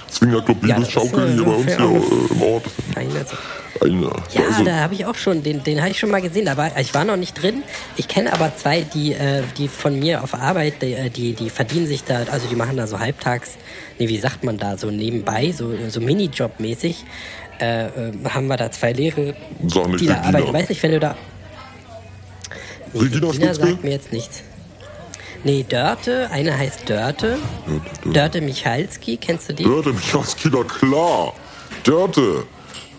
[0.10, 2.64] Zwingerclub Ja, Liebesschaukel äh, hier bei uns hier äh, im Ort.
[3.81, 6.48] Eine, Ja, also, da habe ich auch schon, den, den habe ich schon mal gesehen,
[6.48, 7.63] aber ich war noch nicht drin.
[7.96, 11.50] Ich kenne aber zwei, die, äh, die von mir auf Arbeit, die, äh, die, die
[11.50, 13.51] verdienen sich da, also die machen da so halbtags,
[14.00, 16.96] nee, wie sagt man da, so nebenbei, so, so Minijob-mäßig,
[17.60, 19.36] äh, äh, haben wir da zwei Lehre,
[19.67, 20.48] Sag nicht die da arbeiten.
[20.48, 21.15] Ich weiß nicht, wenn du da...
[22.93, 24.43] Nee, Regina Regina sagt mir jetzt nichts.
[25.43, 27.38] Nee, Dörte, eine heißt Dörte.
[28.05, 29.63] Dörte Michalski, kennst du die?
[29.63, 31.34] Dörte, Michalski, na klar.
[31.84, 32.43] Dörte,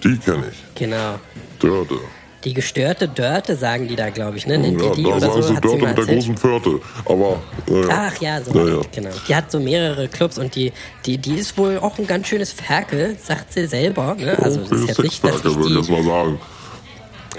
[0.05, 0.59] die kenne ich.
[0.75, 1.15] Genau.
[1.61, 1.97] Dörte.
[2.45, 4.57] Die gestörte Dörte sagen die da, glaube ich, ne?
[4.59, 5.49] Nennt Ja, die die da oder sagen so?
[5.55, 6.81] sie Dörte mit der großen Pförte.
[7.05, 7.89] Aber, naja.
[7.91, 8.77] Ach ja, so Ja, war ja.
[8.77, 9.11] das, genau.
[9.29, 10.73] Die hat so mehrere Clubs und die,
[11.05, 14.15] die, die ist wohl auch ein ganz schönes Ferkel, sagt sie selber.
[14.15, 14.39] Ne?
[14.41, 16.41] Also das Okay, ist jetzt nicht, dass Sexwerke, ich würde ich jetzt mal sagen.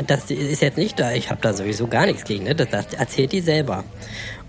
[0.05, 2.53] das ist jetzt nicht da, ich habe da sowieso gar nichts gegen, ne?
[2.55, 3.85] Das, das erzählt die selber.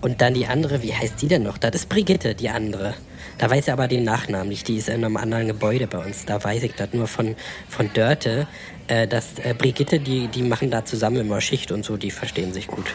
[0.01, 1.57] Und dann die andere, wie heißt die denn noch?
[1.59, 2.93] Das ist Brigitte, die andere.
[3.37, 6.25] Da weiß ich aber den Nachnamen nicht, die ist in einem anderen Gebäude bei uns.
[6.25, 7.35] Da weiß ich das nur von,
[7.69, 8.47] von Dörte,
[8.87, 12.53] äh, dass äh, Brigitte, die, die machen da zusammen immer Schicht und so, die verstehen
[12.53, 12.85] sich gut.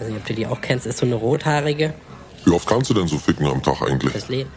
[0.00, 1.94] weiß nicht, ob du die auch kennst, ist so eine rothaarige.
[2.44, 4.12] Wie oft kannst du denn so ficken am Tag eigentlich?
[4.12, 4.50] Das Leben.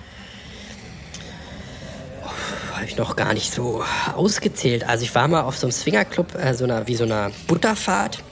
[2.73, 3.83] Habe ich noch gar nicht so
[4.15, 4.87] ausgezählt.
[4.87, 8.23] Also ich war mal auf so einem Swingerclub, äh, so einer, wie so einer Butterfahrt.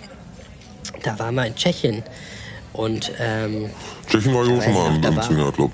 [1.03, 2.03] Da waren wir in Tschechien.
[2.73, 3.69] Und ähm,
[4.09, 5.71] Tschechien war ich auch schon mal im, war- Zwingerclub.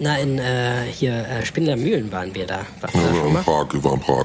[0.00, 2.60] Na, in äh, hier äh, Spindlermühlen waren wir da.
[2.80, 3.42] Warst Ja, du da ja, schon mal?
[3.42, 4.24] Prag, ich war in Prag.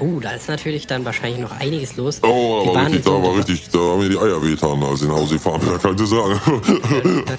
[0.00, 2.20] Oh, da ist natürlich dann wahrscheinlich noch einiges los.
[2.22, 4.42] Oh, Wir da war, waren richtig, so da war richtig, da haben mir die Eier
[4.42, 6.40] wehtan, als ich nach Hause gefahren bin, da kann ich sagen.
[7.26, 7.38] Das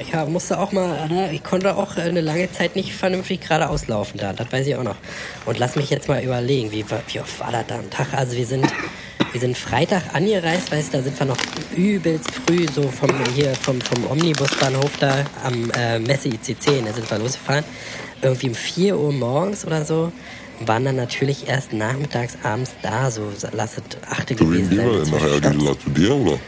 [0.00, 0.14] ich.
[0.14, 4.18] Hab- musste auch mal, ne, ich konnte auch eine lange Zeit nicht vernünftig geradeaus laufen
[4.18, 4.96] da, das weiß ich auch noch.
[5.44, 8.08] Und lass mich jetzt mal überlegen, wie, wie oft war das da am Tag?
[8.14, 8.66] Also wir sind,
[9.32, 11.38] wir sind Freitag angereist, weißt du, da sind wir noch
[11.74, 17.10] übelst früh so vom, hier vom, vom Omnibusbahnhof da am äh, Messe ICC, da sind
[17.10, 17.64] wir losgefahren.
[18.20, 20.12] Irgendwie um 4 Uhr morgens oder so.
[20.60, 24.86] Waren dann natürlich erst nachmittags, abends da, so lass es achte wem gewesen sein.
[24.86, 25.40] denn nachher?
[25.40, 26.38] Gisela, zu dir, oder?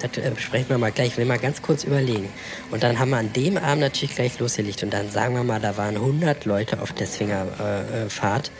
[0.00, 1.08] Das äh, besprechen wir mal gleich.
[1.08, 2.28] Ich will mal ganz kurz überlegen.
[2.70, 4.82] Und dann haben wir an dem Abend natürlich gleich losgelegt.
[4.84, 7.90] Und dann sagen wir mal, da waren 100 Leute auf der Swingerfahrt.
[7.90, 8.52] Äh, äh, Fahrt.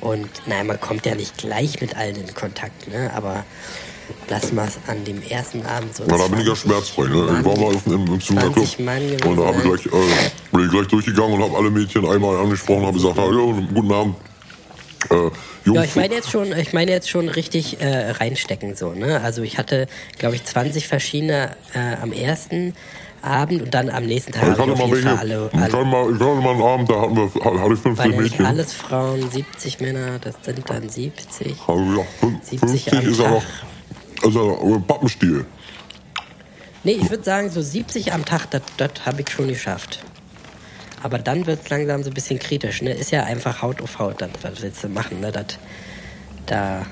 [0.00, 3.10] Und naja, man kommt ja nicht gleich mit allen in Kontakt, ne?
[3.14, 3.44] Aber
[4.28, 6.04] lassen wir es an dem ersten Abend so.
[6.06, 7.38] Na, da bin ich ja 20 schmerzfrei, ne?
[7.38, 9.62] Ich war mal auf, im, im Zwingerclub 20 Mann gewesen, und da ich ne?
[9.62, 13.54] gleich, äh, bin ich gleich durchgegangen und habe alle Mädchen einmal angesprochen, habe gesagt, hallo,
[13.74, 14.16] guten Abend.
[15.10, 15.30] Äh,
[15.72, 19.20] Ja, ich meine jetzt schon, ich meine jetzt schon richtig äh, reinstecken so, ne?
[19.22, 19.86] Also ich hatte,
[20.18, 22.74] glaube ich, 20 verschiedene äh, am ersten
[23.22, 25.84] Abend und dann am nächsten Tag ich hatte mal welche, Fall alle, ich hatte alle
[25.84, 27.24] mal, ich hatte mal einen Abend, da hatten wir,
[27.62, 28.46] hatte ich 15 Weil nämlich Mädchen.
[28.46, 31.56] alles Frauen, 70 Männer, das sind dann 70.
[31.66, 33.42] Also ja, fün- 70 50 am ist noch,
[34.22, 34.36] ist
[34.76, 35.44] äh, Pappenstiel.
[36.82, 40.00] Nee, ich würde sagen, so 70 am Tag, das habe ich schon geschafft.
[41.02, 42.92] Aber dann wird es langsam so ein bisschen kritisch, ne?
[42.92, 45.30] Ist ja einfach Haut auf Haut, das, was willst du machen, ne?
[45.32, 45.44] Das,
[46.46, 46.86] da,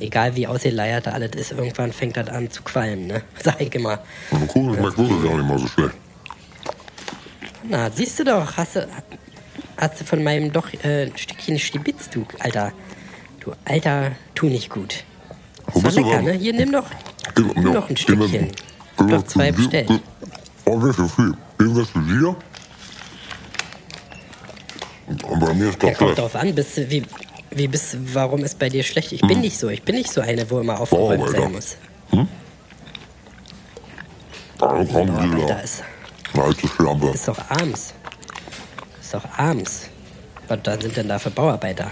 [0.00, 3.22] egal wie ausgeleiert da alles ist, irgendwann fängt das an zu qualmen, ne?
[3.42, 3.98] Sag ich immer.
[4.30, 5.94] Also cool, schmeckt wirklich gar nicht mal so schlecht.
[7.68, 8.86] Na, siehst du doch, hast du,
[9.76, 12.72] hast du von meinem doch äh, ein Stückchen Stibitz, du Alter.
[13.40, 15.04] Du Alter, tu nicht gut.
[15.72, 16.32] Das war lecker, ne?
[16.32, 16.86] Hier, nimm doch,
[17.36, 18.52] nimm ja, doch ein Stückchen.
[19.00, 19.90] mir- doch zwei bestellt.
[20.64, 21.34] Oh, nicht so viel.
[21.58, 22.36] Geben wir zu dir?
[25.06, 27.02] Und bei mir ist Ja, das kommt drauf an, bist, du- wie,
[27.56, 29.12] wie bist, warum ist bei dir schlecht?
[29.12, 31.42] Ich bin nicht so, ich bin nicht so eine, wo immer aufgeräumt Bauarbeiter.
[31.42, 31.76] sein muss.
[34.60, 35.60] Ah, komm, Bauarbeiter Gisela.
[35.60, 35.82] ist,
[36.34, 37.06] Eine alte Schlampe.
[37.08, 37.94] ist doch abends.
[39.00, 39.88] Ist doch abends.
[40.48, 41.90] Was da sind denn da für Bauarbeiter?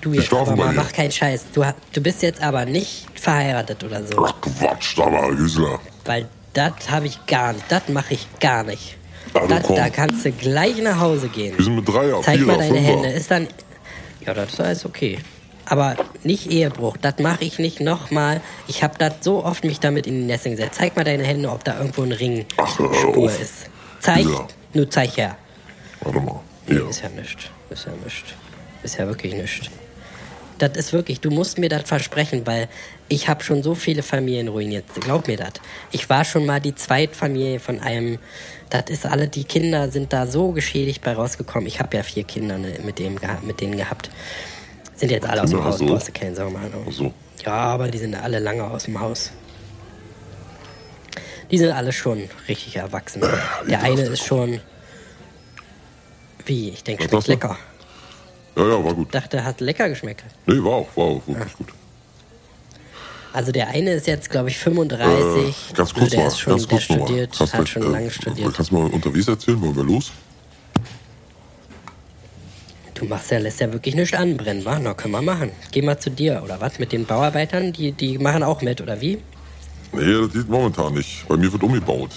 [0.00, 1.46] Du Die jetzt aber mal, mach keinen Scheiß.
[1.54, 4.24] Du, du bist jetzt aber nicht verheiratet oder so.
[4.26, 5.78] Ach, Quatsch, da war Gisela.
[6.04, 7.64] Weil das habe ich gar nicht.
[7.68, 8.96] Das mache ich gar nicht.
[9.32, 9.76] Also komm.
[9.76, 11.56] da kannst du gleich nach Hause gehen.
[11.56, 12.92] Wir sind mit Dreier, Zeig Vierer, mal deine Fünfer.
[12.92, 13.08] Hände.
[13.08, 13.48] Ist dann.
[14.26, 15.18] Ja, das ist alles okay.
[15.66, 16.96] Aber nicht Ehebruch.
[16.98, 18.40] Das mache ich nicht nochmal.
[18.68, 20.74] Ich habe das so oft mich damit in die Nässe gesetzt.
[20.74, 23.40] Zeig mal deine Hände, ob da irgendwo ein Ring Ach, hör Spur auf.
[23.40, 23.70] ist.
[24.00, 24.24] Zeig.
[24.24, 24.46] Ja.
[24.74, 25.36] Nur zeig her.
[26.00, 26.40] Warte mal.
[26.66, 26.88] Nee, Hier.
[26.88, 27.44] ist ja nichts.
[27.70, 28.22] Ist ja nichts.
[28.82, 29.70] Ist ja wirklich nichts.
[30.58, 32.68] Das ist wirklich, du musst mir das versprechen, weil
[33.08, 34.84] ich habe schon so viele Familien ruiniert.
[35.00, 35.54] Glaub mir das.
[35.90, 38.18] Ich war schon mal die Zweitfamilie von einem.
[38.70, 41.66] Das ist alle, die Kinder sind da so geschädigt bei rausgekommen.
[41.66, 44.10] Ich habe ja vier Kinder ne, mit, dem, mit denen gehabt.
[44.94, 45.86] Sind jetzt alle aus dem Haus, hast du?
[45.86, 46.72] brauchst du keine Sorgen machen.
[46.88, 47.12] Ach so.
[47.44, 49.32] Ja, aber die sind alle lange aus dem Haus.
[51.50, 53.22] Die sind alle schon richtig erwachsen.
[53.68, 54.60] Der eine ist schon.
[56.46, 56.70] Wie?
[56.70, 57.58] Ich denke, schmeckt lecker.
[58.56, 59.14] Ja, ja, war gut.
[59.14, 60.24] dachte, hat lecker geschmeckt.
[60.46, 61.68] Nee, war auch, war auch wirklich gut.
[63.32, 65.10] Also der eine ist jetzt, glaube ich, 35.
[65.70, 67.06] Äh, ganz kurz der mal, ist schon, ganz der kurz nochmal.
[67.08, 68.54] studiert, Kannst hat schon äh, lange studiert.
[68.54, 70.12] Kannst du mal unterwegs erzählen, wollen wir los?
[72.94, 74.78] Du machst ja, lässt ja wirklich nichts anbrennen, wa?
[74.80, 75.50] Na, können wir machen.
[75.72, 76.78] Geh mal zu dir, oder was?
[76.78, 79.18] Mit den Bauarbeitern, die, die machen auch mit, oder wie?
[79.92, 81.26] Nee, das geht momentan nicht.
[81.26, 82.10] Bei mir wird umgebaut.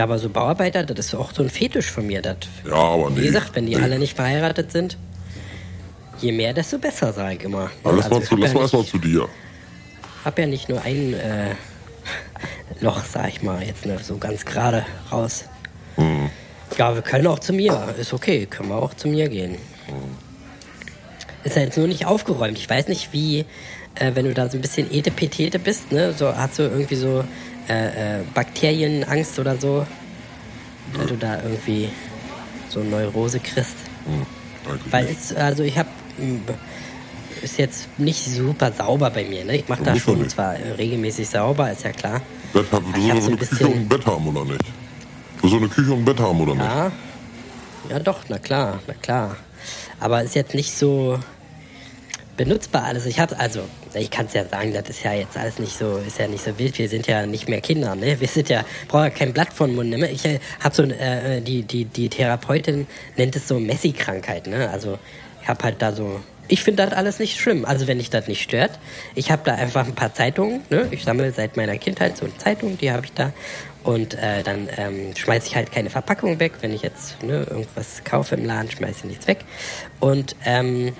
[0.00, 2.22] Ja, aber so Bauarbeiter, das ist auch so ein Fetisch von mir.
[2.22, 2.36] Das,
[2.66, 3.20] Ja, aber nee.
[3.20, 3.82] wie gesagt, wenn die nee.
[3.82, 4.96] alle nicht verheiratet sind,
[6.22, 7.70] je mehr, desto besser, sag ich immer.
[7.84, 9.28] Aber lass Also mal, ich zu, hab lass ja mal erstmal zu dir.
[10.24, 11.54] hab ja nicht nur ein äh,
[12.80, 15.44] Loch, sag ich mal, jetzt ne, so ganz gerade raus.
[15.96, 16.30] Hm.
[16.78, 17.94] Ja, wir können auch zu mir.
[18.00, 19.56] Ist okay, können wir auch zu mir gehen.
[21.44, 22.56] Ist ja jetzt nur nicht aufgeräumt.
[22.56, 23.40] Ich weiß nicht, wie,
[23.96, 27.22] äh, wenn du da so ein bisschen etepetete bist, ne, so hast du irgendwie so
[27.68, 29.86] äh, äh, Bakterienangst oder so,
[30.96, 31.88] dass du da irgendwie
[32.68, 33.76] so Neurose kriegst.
[34.68, 35.88] Eigentlich Weil es, also ich habe
[37.42, 39.44] ist jetzt nicht super sauber bei mir.
[39.44, 39.56] Ne?
[39.56, 40.32] Ich mache da schon nicht.
[40.32, 42.20] zwar regelmäßig sauber, ist ja klar.
[42.52, 44.64] Bett haben, du sollst so so ein eine Küche und ein Bett haben, oder nicht?
[45.40, 46.64] Du sollst so eine Küche und ein Bett haben, oder nicht?
[46.64, 46.92] Ja,
[47.88, 49.36] ja doch, na klar, na klar.
[50.00, 51.18] Aber ist jetzt nicht so
[52.36, 53.06] benutzbar alles.
[53.06, 53.62] Ich habe also,
[53.94, 56.44] ich kann es ja sagen, das ist ja jetzt alles nicht so, ist ja nicht
[56.44, 56.78] so wild.
[56.78, 58.20] Wir sind ja nicht mehr Kinder, ne?
[58.20, 59.90] Wir sind ja, brauche ja kein Blatt von Mund.
[59.90, 60.10] Ne?
[60.10, 64.70] Ich äh, habe so, ein, äh, die die die Therapeutin nennt es so Messi-Krankheit, ne?
[64.70, 64.98] Also
[65.42, 66.20] ich habe halt da so.
[66.48, 67.64] Ich finde das alles nicht schlimm.
[67.64, 68.72] Also wenn dich das nicht stört.
[69.14, 70.62] Ich habe da einfach ein paar Zeitungen.
[70.68, 70.88] Ne?
[70.90, 73.32] Ich sammle seit meiner Kindheit so Zeitungen, die habe ich da.
[73.84, 76.54] Und äh, dann ähm, schmeiße ich halt keine Verpackung weg.
[76.60, 79.44] Wenn ich jetzt ne, irgendwas kaufe im Laden, schmeiße ich nichts weg.
[80.00, 80.92] Und ähm,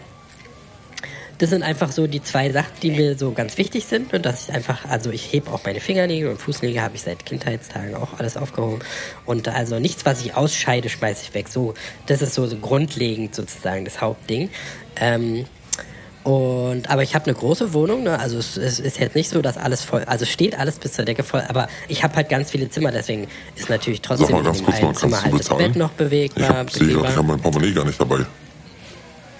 [1.40, 4.12] das sind einfach so die zwei Sachen, die mir so ganz wichtig sind.
[4.12, 7.24] Und dass ich einfach, also ich hebe auch meine Fingernägel und Fußnägel habe ich seit
[7.24, 8.80] Kindheitstagen auch alles aufgehoben.
[9.24, 11.48] Und also nichts, was ich ausscheide, schmeiße ich weg.
[11.48, 11.72] So,
[12.04, 14.50] das ist so, so grundlegend sozusagen das Hauptding.
[14.96, 15.46] Ähm,
[16.24, 18.18] und aber ich habe eine große Wohnung, ne?
[18.18, 21.06] also es, es ist jetzt nicht so, dass alles voll, also steht alles bis zur
[21.06, 23.26] Decke voll, aber ich habe halt ganz viele Zimmer, deswegen
[23.56, 25.72] ist natürlich trotzdem Sag mal ganz kurz mal, kannst Zimmer du halt das bezahlen?
[25.72, 28.26] Bett noch Ich bewegbar, hab, ich habe mein Portemonnaie gar nicht dabei.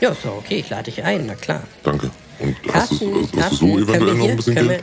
[0.00, 1.62] Ja, ist doch okay, ich lade dich ein, na klar.
[1.82, 2.10] Danke.
[2.38, 4.82] Und hast du, Carsten, hast du Carsten, so eventuell noch ein bisschen können Geld?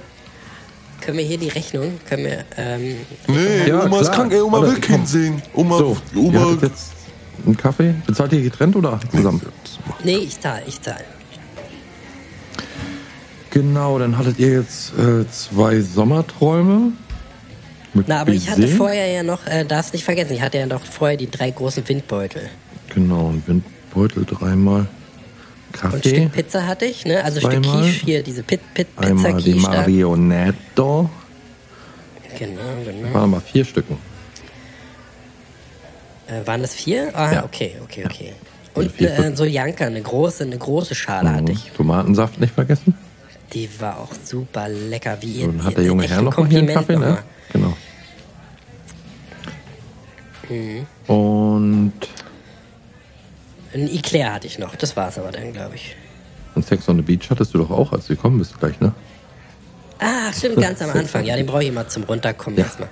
[0.99, 2.95] wir, können wir hier die Rechnung, können wir, ähm,
[3.27, 5.41] Nee, Ja, Oma ist krank, ey, Oma Warte, will Kind sehen.
[5.53, 6.39] Oma, So, ihr Oma.
[6.41, 6.91] hattet jetzt
[7.45, 7.95] einen Kaffee.
[8.06, 9.41] Bezahlt ihr getrennt oder zusammen?
[10.03, 11.03] nee, ich zahle, ich zahle.
[13.51, 16.91] Genau, dann hattet ihr jetzt äh, zwei Sommerträume.
[17.93, 20.65] Mit Na, aber ich hatte vorher ja noch, äh, darfst nicht vergessen, ich hatte ja
[20.67, 22.49] noch vorher die drei großen Windbeutel.
[22.93, 24.88] Genau, ein Windbeutel dreimal.
[25.83, 26.09] Und ein Kaffee.
[26.09, 27.23] Stück Pizza hatte ich, ne?
[27.23, 27.83] Also ein Stück Zweimal.
[27.83, 29.77] Quiche, hier, diese Pit, Pit, Pizza Einmal die Quiche da.
[29.77, 31.09] Marionetto.
[32.39, 33.13] Genau, genau.
[33.13, 33.97] Waren mal vier Stücken.
[36.27, 37.09] Äh, waren das vier?
[37.15, 37.43] Ah, Ja.
[37.45, 38.33] okay, okay, okay.
[38.73, 39.37] Und äh, fünf.
[39.37, 41.71] so Janka, eine große, eine große Schale hatte ich.
[41.75, 42.93] Tomatensaft nicht vergessen.
[43.53, 45.47] Die war auch super lecker, wie ihr.
[45.47, 47.19] Dann hat der junge Herr noch mal hier einen Kaffee, ne?
[47.53, 47.75] Genau.
[50.49, 50.85] Mhm.
[51.07, 51.93] Und
[53.77, 55.95] Ein Eclair hatte ich noch, das war's aber dann, glaube ich.
[56.55, 58.91] und Sex on the Beach hattest du doch auch, als du gekommen bist gleich, ne?
[59.99, 61.23] Ah, stimmt, ganz am Anfang.
[61.25, 62.65] Ja, den brauche ich immer zum Runterkommen Ja.
[62.65, 62.89] erstmal.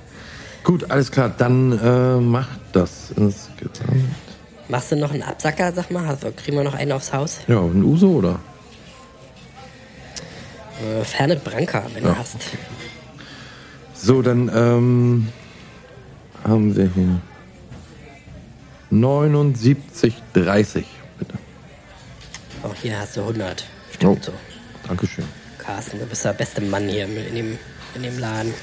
[0.63, 4.03] Gut, alles klar, dann äh, macht das insgesamt.
[4.67, 6.07] Machst du noch einen Absacker, sag mal?
[6.07, 7.37] Also, kriegen wir noch einen aufs Haus?
[7.47, 8.39] Ja, ein Uso oder?
[10.81, 12.11] Äh, Fernet Branca, wenn Ja.
[12.13, 12.37] du hast.
[13.95, 15.29] So, dann ähm,
[16.43, 17.19] haben wir hier
[19.03, 20.83] 79,30,
[21.19, 21.33] bitte.
[22.63, 23.65] Auch Oh, hier hast du 100.
[23.93, 24.33] Stimmt so.
[24.87, 25.25] Dankeschön.
[25.57, 27.57] Carsten, du bist der beste Mann hier in dem,
[27.95, 28.53] in dem Laden.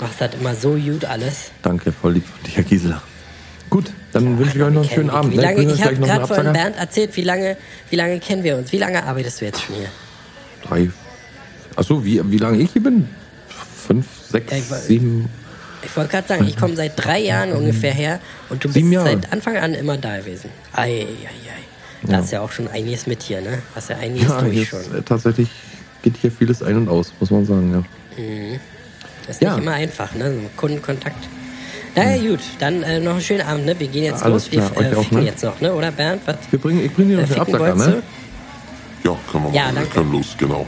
[0.00, 1.50] Machst halt immer so gut alles.
[1.62, 3.02] Danke, voll lieb von dir, Herr Gisela.
[3.68, 5.32] Gut, Dann wünsche ich euch noch einen schönen Abend.
[5.32, 5.42] Wie ne?
[5.42, 6.52] lange, ich euch habe gerade von.
[6.52, 7.56] Bernd erzählt, wie lange,
[7.90, 8.70] wie lange kennen wir uns?
[8.72, 9.88] Wie lange arbeitest du jetzt schon hier?
[10.62, 10.90] Drei.
[11.74, 13.08] Achso, wie, wie lange ich hier bin?
[13.86, 15.28] Fünf, sechs, Ja, ich sieben.
[15.82, 19.32] Ich wollte gerade sagen, ich komme seit drei Jahren ungefähr her und du bist seit
[19.32, 20.50] Anfang an immer da gewesen.
[20.72, 22.06] Ei, ei, ei.
[22.08, 23.62] Da ist ja auch schon einiges mit hier, ne?
[23.74, 24.80] Hast ja einiges Ja, durch schon.
[24.96, 25.48] äh, tatsächlich
[26.02, 27.72] geht hier vieles ein und aus, muss man sagen.
[28.16, 28.58] Ja.
[29.26, 29.54] Das ist ja.
[29.54, 30.32] nicht immer einfach, ne?
[30.32, 31.28] So Kundenkontakt.
[31.96, 33.78] Na ja, gut, dann äh, noch einen schönen Abend, ne?
[33.80, 34.52] Wir gehen jetzt Alles los.
[34.52, 35.24] Wir klar, euch äh, auch, ficken ne?
[35.24, 35.74] jetzt noch, ne?
[35.74, 36.22] Oder Bernd?
[36.26, 36.36] Was?
[36.50, 38.02] Wir bringen, ich bringe dir Äh, noch den ficken Absacker, ne?
[39.02, 39.74] Ja, können wir Ja, machen.
[39.74, 39.94] Wir danke.
[39.94, 40.66] können los, genau.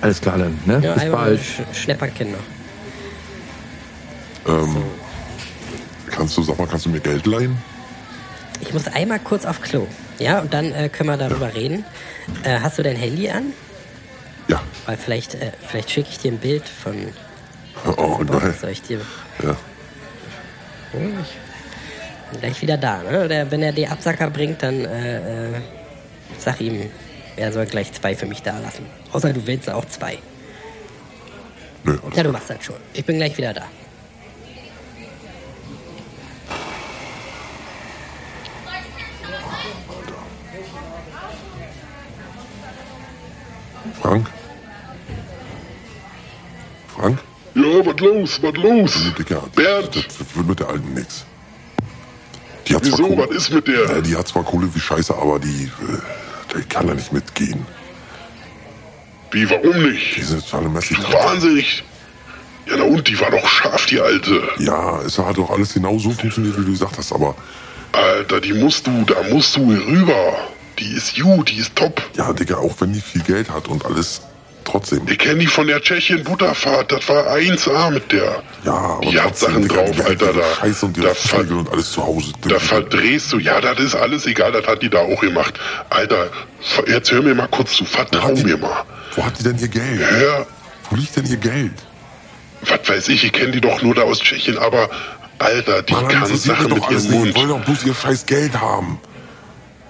[0.00, 0.80] Alles klar dann, ne?
[0.82, 1.40] Ja, Bis bald.
[1.40, 2.38] Sch Schnäpperkind noch.
[4.46, 4.76] Ähm,
[6.10, 7.56] Kannst du, sag mal, kannst du mir Geld leihen?
[8.60, 9.86] Ich muss einmal kurz auf Klo.
[10.18, 11.84] Ja, und dann äh, können wir darüber reden.
[12.42, 13.52] Äh, hast du dein Handy an?
[14.48, 14.60] Ja.
[14.86, 16.94] Weil vielleicht, äh, vielleicht schicke ich dir ein Bild von.
[17.96, 18.54] Oh, geil.
[18.60, 19.00] Soll ich dir.
[19.42, 19.56] Ja.
[20.92, 23.28] Bin gleich wieder da, ne?
[23.28, 25.60] Der, wenn er die Absacker bringt, dann äh, äh,
[26.38, 26.90] sag ihm,
[27.36, 28.84] er soll gleich zwei für mich da lassen.
[29.12, 30.18] Außer du willst auch zwei.
[31.84, 32.76] Nö, Ja, du machst das schon.
[32.92, 33.62] Ich bin gleich wieder da.
[44.00, 44.26] Frank?
[46.96, 47.18] Frank?
[47.54, 49.14] Ja, was los, was los?
[49.18, 51.24] Dicker, Bernd, das wird mit der Alten nix.
[52.66, 53.90] Die hat zwar wieso, Kohle, was ist mit der?
[53.90, 57.66] äh, die hat zwar Kohle wie Scheiße, aber die, äh, die kann da nicht mitgehen.
[59.32, 60.16] Wie, warum nicht?
[60.16, 60.98] Die sind total mäßig.
[61.12, 61.82] Wahnsinnig.
[62.66, 64.42] Ja, na und, die war doch scharf, die Alte.
[64.58, 67.34] Ja, es hat doch alles genau so funktioniert, wie du gesagt hast, aber
[67.92, 70.48] Alter, die musst du, da musst du rüber.
[70.80, 72.02] Die ist gut, die ist top.
[72.16, 74.22] ja, Digga, auch wenn die viel Geld hat und alles,
[74.64, 75.02] trotzdem.
[75.08, 78.42] Ich kenne die von der Tschechien-Butterfahrt, das war 1A mit der.
[78.64, 81.36] Ja, aber Die hat Sachen Digga, drauf, die Alter, da- Scheiße und da ihre ver-
[81.38, 82.32] Vögel und alles zu Hause.
[82.48, 85.58] Da verdrehst du, ja, das ist alles egal, das hat die da auch gemacht.
[85.90, 86.28] Alter,
[86.86, 88.84] jetzt hör mir mal kurz zu, vertrau die- mir mal.
[89.16, 90.00] Wo hat die denn ihr Geld?
[90.00, 90.46] Hör,
[90.88, 91.72] Wo liegt denn ihr Geld?
[92.62, 94.90] was weiß ich, ich kenne die doch nur da aus Tschechien, aber
[95.38, 97.10] Alter, die Mann, kann Sachen mit ihrem.
[97.10, 97.26] Mund.
[97.28, 98.98] Die wollen doch bloß ihr scheiß Geld haben.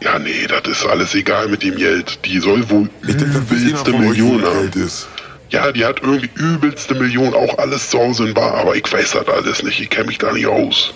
[0.02, 2.18] Ja, nee, das ist alles egal mit dem Geld.
[2.24, 4.70] Die soll wohl Ich übelste Millionen haben.
[5.50, 9.12] Ja, die hat irgendwie übelste Millionen, auch alles zu Hause in Bar, aber ich weiß
[9.12, 10.94] das alles nicht, ich kenne mich da nicht aus.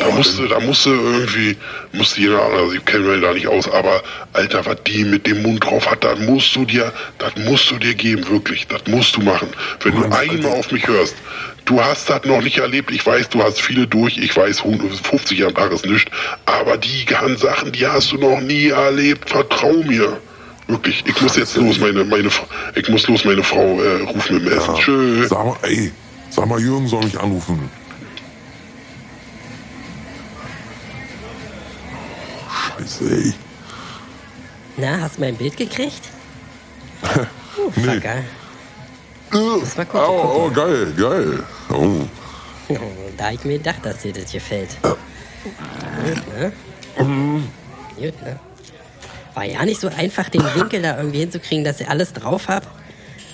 [0.00, 1.56] Da musste, da musste irgendwie,
[1.92, 4.02] musste jeder andere, also ich kenne mich da nicht aus, aber
[4.34, 7.78] Alter, was die mit dem Mund drauf hat, das musst du dir, das musst du
[7.78, 9.48] dir geben, wirklich, das musst du machen.
[9.82, 10.48] Wenn du einmal Alter.
[10.50, 11.16] auf mich hörst,
[11.68, 14.60] du hast das noch nicht erlebt, ich weiß, du hast viele durch, ich weiß,
[15.02, 16.10] 50 am Tag ist nichts,
[16.46, 20.18] aber die ganzen Sachen, die hast du noch nie erlebt, vertrau mir.
[20.66, 22.28] Wirklich, ich muss jetzt los, meine, meine,
[22.74, 24.74] ich muss los, meine Frau äh, ruft dem Essen.
[24.74, 24.74] Ja.
[24.74, 25.26] Tschö.
[25.26, 25.90] Sag mal, ey,
[26.30, 27.70] sag mal, Jürgen soll mich anrufen.
[32.78, 33.32] Scheiße, ey.
[34.76, 36.02] Na, hast du mein Bild gekriegt?
[37.60, 37.94] Oh, Nee.
[37.94, 38.04] fuck,
[39.32, 39.36] Äh,
[39.76, 41.42] mal gucken, oh, oh, geil, geil.
[41.70, 42.74] Oh.
[43.16, 44.70] Da ich mir gedacht, dass dir das gefällt.
[44.82, 46.52] Gut, ne?
[46.96, 48.38] Gut, ne?
[49.34, 52.66] War ja nicht so einfach, den Winkel da irgendwie hinzukriegen, dass ich alles drauf hab.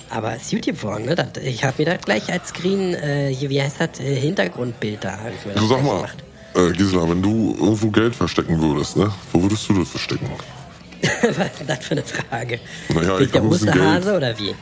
[0.09, 1.15] Aber ist gut geworden, ne?
[1.15, 5.03] Das, ich hab mir das gleich als Screen, äh, hier, wie heißt das, äh, Hintergrundbild
[5.03, 5.17] da.
[5.45, 6.23] das Du sag mal, gemacht.
[6.55, 9.11] äh, Gisela, wenn du irgendwo Geld verstecken würdest, ne?
[9.33, 10.29] Wo würdest du das verstecken?
[11.21, 12.59] Was ist das für eine Frage?
[12.89, 14.55] Naja, Bin ich der Osterhase oder wie?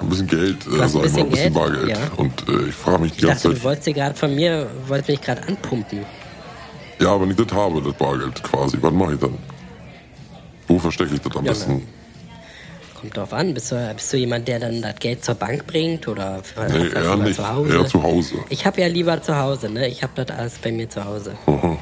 [0.00, 1.54] Ein bisschen Geld, äh, sag ein ich mal, bisschen ein bisschen Geld?
[1.54, 1.88] Bargeld.
[1.88, 1.96] Ja.
[2.16, 4.34] Und äh, ich frage mich die Ich ganze dachte, du Zeit, wolltest dir gerade von
[4.34, 6.04] mir, wolltest mich gerade anpumpen.
[7.00, 9.36] ja, wenn ich das habe, das Bargeld quasi, was mache ich dann?
[10.68, 11.86] Wo verstecke ich das am Ja, besten?
[13.00, 16.06] Kommt drauf an, bist du, bist du jemand, der dann das Geld zur Bank bringt
[16.06, 17.36] oder Nee, eher nicht.
[17.36, 17.72] zu Hause?
[17.74, 18.34] Eher zu Hause.
[18.50, 19.88] Ich habe ja lieber zu Hause, ne?
[19.88, 21.34] Ich habe das alles bei mir zu Hause.
[21.46, 21.78] Aha.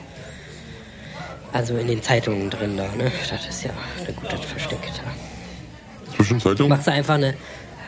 [1.52, 3.10] Also in den Zeitungen drin da, ne?
[3.30, 6.14] Das ist ja eine gute Versteck da.
[6.14, 6.68] Zwischen Zeitung?
[6.68, 7.34] Machst du einfach eine,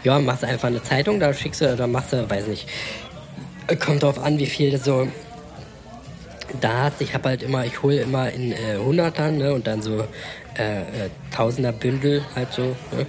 [0.05, 2.69] ja, machst einfach eine Zeitung, da schickst du, oder machst du, weiß nicht,
[3.79, 5.09] kommt drauf an, wie viel so
[6.61, 7.01] da hast.
[7.01, 10.05] Ich habe halt immer, ich hole immer in äh, Hundertern, ne, und dann so
[10.59, 13.07] äh, äh, Tausender Bündel halt so, ne?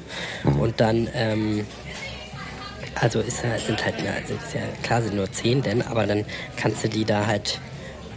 [0.60, 1.66] Und dann, ähm,
[2.96, 6.26] also ist sind halt, ja, sind ja klar sind nur zehn, denn, aber dann
[6.56, 7.60] kannst du die da halt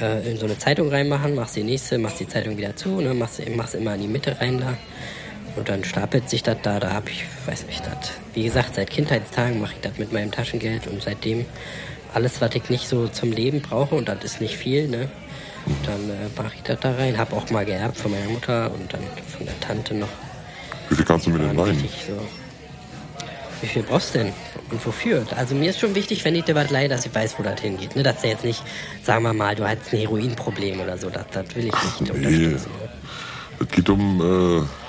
[0.01, 3.15] äh, in so eine Zeitung reinmachen, machst die nächste, machst die Zeitung wieder zu, ne,
[3.15, 4.77] machst, machst immer in die Mitte rein da.
[5.57, 8.11] Und dann stapelt sich das da, da habe ich, weiß nicht, das.
[8.35, 11.47] Wie gesagt, seit Kindheitstagen mache ich das mit meinem Taschengeld und seitdem
[12.13, 15.09] alles, was ich nicht so zum Leben brauche, und das ist nicht viel, ne?
[15.87, 17.17] Dann äh, mache ich das da rein.
[17.17, 19.01] Hab auch mal geerbt von meiner Mutter und dann
[19.37, 20.09] von der Tante noch.
[20.91, 21.79] Wie viel kannst du mir denn leihen?
[22.07, 22.21] so.
[23.63, 24.33] Wie viel brauchst du denn?
[24.71, 25.25] Und wofür?
[25.37, 27.61] Also mir ist schon wichtig, wenn ich dir was leihe, dass ich weiß, wo das
[27.63, 27.97] hingeht.
[27.97, 28.03] Ne?
[28.03, 28.63] Dass der jetzt nicht,
[29.03, 31.09] sagen wir mal, du hast ein Heroinproblem oder so.
[31.09, 32.71] Das, das will ich nicht Nee, unterstützen.
[33.61, 34.21] es geht um,
[34.61, 34.84] äh,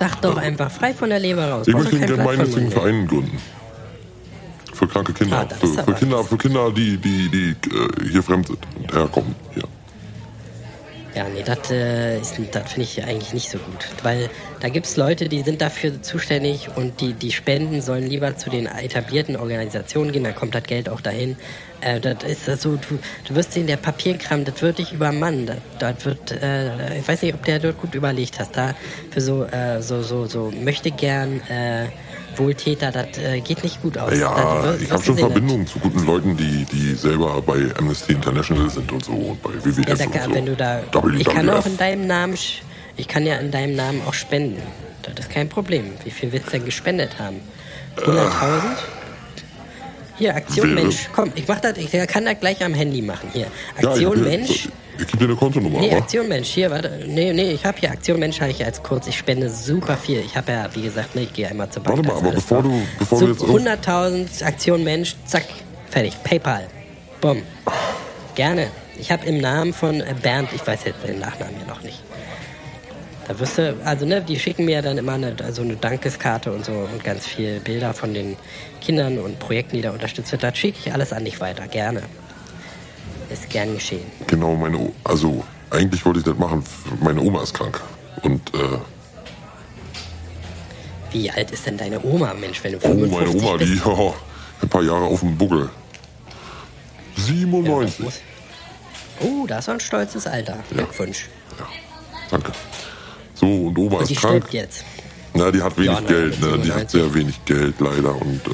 [0.00, 1.68] Sag doch einfach, frei von der Leber raus.
[1.68, 2.70] ich möchte einen gemeinnützigen.
[2.70, 3.38] Verein gründen.
[4.72, 5.46] Für kranke Kinder.
[5.46, 9.34] Ah, für, für Kinder, für Kinder, die, die, die äh, hier fremd sind und herkommen.
[9.54, 9.64] Ja.
[11.14, 13.88] Ja, nee, das äh, finde ich eigentlich nicht so gut.
[14.02, 18.38] Weil da gibt es Leute, die sind dafür zuständig und die, die Spenden sollen lieber
[18.38, 21.36] zu den etablierten Organisationen gehen, dann kommt das Geld auch dahin.
[21.80, 25.50] Äh, das ist so, du, du wirst sehen, der Papierkram, das wird dich übermannen.
[25.78, 28.56] Das wird, äh, ich weiß nicht, ob der dort gut überlegt hast.
[28.56, 28.74] Da
[29.10, 31.86] für so, äh, so, so, so möchte gern äh,
[32.36, 34.16] Wohltäter, das äh, geht nicht gut aus.
[34.16, 38.70] Ja, Das ich habe schon Verbindungen zu guten Leuten, die, die selber bei Amnesty International
[38.70, 40.34] sind und so und bei WWF Ja, da und so.
[40.34, 41.20] wenn du da, WWF.
[41.20, 42.36] ich kann auch in deinem Namen,
[42.96, 44.62] ich kann ja in deinem Namen auch spenden.
[45.02, 45.92] Das ist kein Problem.
[46.04, 47.40] Wie viel willst du denn gespendet haben?
[47.96, 48.20] 100.000?
[50.20, 51.08] Hier, Aktion wäre- Mensch.
[51.12, 53.28] Komm, ich mach das, ich kann das gleich am Handy machen.
[53.32, 53.46] Hier,
[53.82, 54.68] ja, Aktion ich, Mensch.
[54.98, 55.80] Ich gebe dir eine Kontonummer.
[55.80, 55.94] Nee?
[55.94, 57.00] Aktion Mensch, hier, warte.
[57.08, 59.06] Nee, nee, ich habe hier Aktion Mensch, habe ich als kurz.
[59.08, 60.20] Ich spende super viel.
[60.20, 61.96] Ich habe ja, wie gesagt, ne, ich gehe einmal zur Bank.
[61.96, 62.70] Warte mal, aber bevor drauf.
[62.70, 65.44] du- bevor so, du jetzt auf- 100.000 Aktion Mensch, zack,
[65.88, 66.14] fertig.
[66.22, 66.66] PayPal.
[67.20, 67.42] Bumm.
[68.34, 68.68] Gerne.
[68.98, 72.02] Ich habe im Namen von äh, Bernd, ich weiß jetzt den Nachnamen ja noch nicht.
[73.30, 76.64] Da wirst du, also ne, die schicken mir dann immer eine, so eine Dankeskarte und
[76.64, 78.36] so und ganz viel Bilder von den
[78.80, 80.42] Kindern und Projekten, die da unterstützt wird.
[80.42, 82.02] Das schicke ich alles an dich weiter, gerne.
[83.32, 84.02] Ist gern geschehen.
[84.26, 86.64] Genau, meine o also eigentlich wollte ich das machen.
[87.00, 87.80] Meine Oma ist krank.
[88.24, 88.58] Und äh,
[91.12, 93.72] Wie alt ist denn deine Oma, Mensch, wenn du oh, 55 meine Oma, bist?
[93.72, 94.12] die oh,
[94.60, 95.60] ein paar Jahre auf dem Buckel.
[95.60, 95.68] Ja,
[97.14, 98.00] das 97.
[98.00, 98.20] muss-
[99.20, 100.58] Oh, das war ein stolzes Alter.
[100.72, 101.28] Glückwunsch.
[101.60, 101.68] Ja,
[102.28, 102.50] danke.
[103.40, 104.36] So, und Oma Und die ist krank.
[104.42, 104.84] stirbt jetzt.
[105.32, 106.58] Na, die hat wenig Ja, na, Geld, ne?
[106.58, 106.90] Die hat 97.
[106.90, 108.50] sehr wenig Geld leider und äh,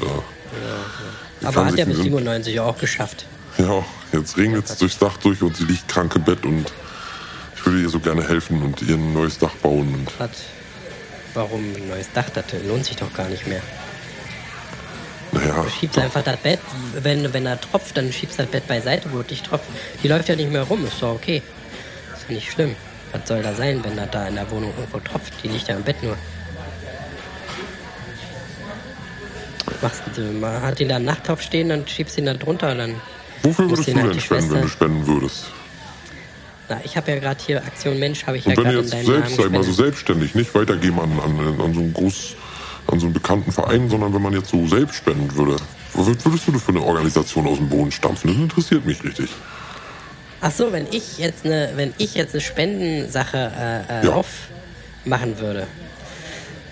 [1.41, 3.25] die Aber hat er bis einen- 97 auch geschafft.
[3.57, 6.71] Ja, jetzt regnet es durchs Dach durch und sie liegt krank im Bett und
[7.55, 9.93] ich würde ihr so gerne helfen und ihr ein neues Dach bauen.
[9.93, 10.31] Und Hat.
[11.33, 12.29] Warum ein neues Dach?
[12.33, 13.61] Das lohnt sich doch gar nicht mehr.
[15.31, 16.59] naja, Du schiebst einfach das Bett,
[17.01, 19.65] wenn, wenn er tropft, dann schiebst du das Bett beiseite, wo nicht tropft.
[20.03, 21.41] Die läuft ja nicht mehr rum, ist doch okay.
[22.13, 22.75] Ist ja nicht schlimm.
[23.17, 25.33] Was soll da sein, wenn das da in der Wohnung irgendwo tropft?
[25.43, 26.15] Die liegt ja im Bett nur.
[29.81, 32.73] Machst du, man hat ihn da im Nachttopf stehen, dann schiebst du ihn da drunter,
[32.73, 32.95] dann.
[33.43, 35.45] wofür würdest du halt denn die spenden, wenn du spenden würdest?
[36.69, 38.79] Na, ich habe ja gerade hier Aktion Mensch, habe ich ja Und wenn gerade du
[38.79, 41.79] in jetzt deinem selbst, Namen sag mal, so selbstständig, nicht weitergeben an, an, an so
[41.79, 42.35] einen groß,
[42.87, 45.57] an so einen bekannten Verein, sondern wenn man jetzt so selbst spenden würde,
[45.93, 48.29] was würdest du für eine Organisation aus dem Boden stampfen?
[48.29, 49.29] Das interessiert mich richtig.
[50.39, 53.37] Ach so, wenn ich jetzt eine, wenn ich jetzt eine Spendensache
[53.89, 54.13] äh, äh, Ja.
[54.13, 55.67] aufmachen würde.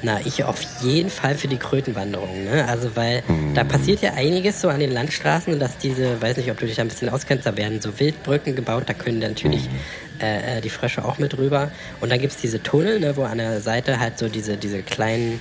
[0.04, 2.68] Na, ich auf jeden Fall für die Krötenwanderung, ne?
[2.68, 3.24] Also weil
[3.56, 3.68] da Hm.
[3.70, 6.84] passiert ja einiges so an den Landstraßen, dass diese, weiß nicht, ob du dich da
[6.84, 9.72] ein bisschen auskennst, da werden so Wildbrücken gebaut, da können natürlich Hm.
[10.20, 11.72] äh, die Frösche auch mit rüber.
[12.02, 15.40] Und dann gibt's diese Tunnel, ne, wo an der Seite halt so diese, diese kleinen,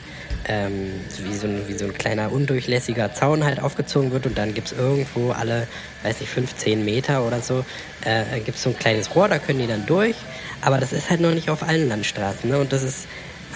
[0.49, 4.55] ähm, wie, so ein, wie so ein kleiner undurchlässiger Zaun halt aufgezogen wird und dann
[4.55, 5.67] gibt's irgendwo alle,
[6.03, 7.65] weiß nicht, 15 Meter oder so,
[8.05, 10.17] äh, gibt's so ein kleines Rohr, da können die dann durch.
[10.61, 12.59] Aber das ist halt noch nicht auf allen Landstraßen, ne?
[12.59, 13.07] Und das ist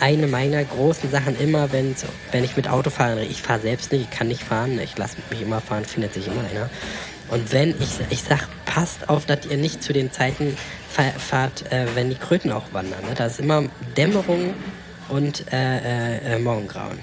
[0.00, 3.24] eine meiner großen Sachen immer, wenn's, wenn ich mit Auto fahre.
[3.24, 4.78] Ich fahre selbst nicht, ich kann nicht fahren.
[4.78, 6.70] Ich lasse mich immer fahren, findet sich immer einer.
[7.30, 10.56] Und wenn ich, ich sag, passt auf, dass ihr nicht zu den Zeiten
[10.88, 13.00] fa- fahrt, äh, wenn die Kröten auch wandern.
[13.08, 13.14] Ne?
[13.16, 13.64] Da ist immer
[13.96, 14.54] Dämmerung
[15.08, 15.78] und äh,
[16.16, 16.98] äh, äh, Morgengrauen.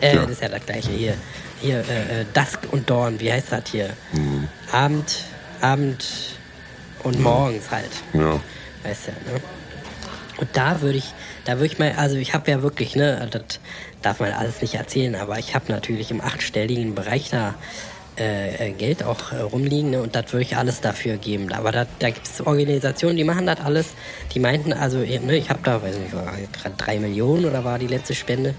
[0.00, 0.22] Äh, Ja.
[0.22, 1.14] Das ist ja das gleiche hier.
[1.60, 3.90] Hier, äh, äh, Dusk und Dawn, wie heißt das hier?
[4.72, 5.24] Abend,
[5.60, 6.04] Abend
[7.02, 7.90] und morgens halt.
[8.12, 8.40] Ja.
[8.82, 9.40] Weißt ja, ne?
[10.38, 11.14] Und da würde ich,
[11.46, 13.42] da würde ich mal, also ich habe ja wirklich, ne, das
[14.02, 17.54] darf man alles nicht erzählen, aber ich habe natürlich im achtstelligen Bereich da
[18.18, 21.52] äh, äh, Geld auch äh, rumliegen ne, und das würde ich alles dafür geben.
[21.52, 23.88] Aber da, da gibt es Organisationen, die machen das alles.
[24.34, 26.32] Die meinten, also ne, ich habe da, weiß nicht, war
[26.62, 28.54] gerade drei Millionen oder war die letzte Spende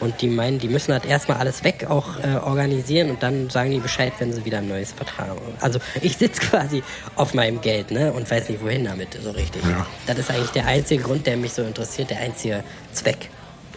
[0.00, 3.70] und die meinen, die müssen das erstmal alles weg auch äh, organisieren und dann sagen
[3.70, 5.40] die Bescheid, wenn sie wieder ein neues Vertrag haben.
[5.60, 6.82] Also ich sitze quasi
[7.16, 9.62] auf meinem Geld ne, und weiß nicht, wohin damit so richtig.
[9.64, 9.86] Ja.
[10.06, 12.62] Das ist eigentlich der einzige Grund, der mich so interessiert, der einzige
[12.92, 13.30] Zweck.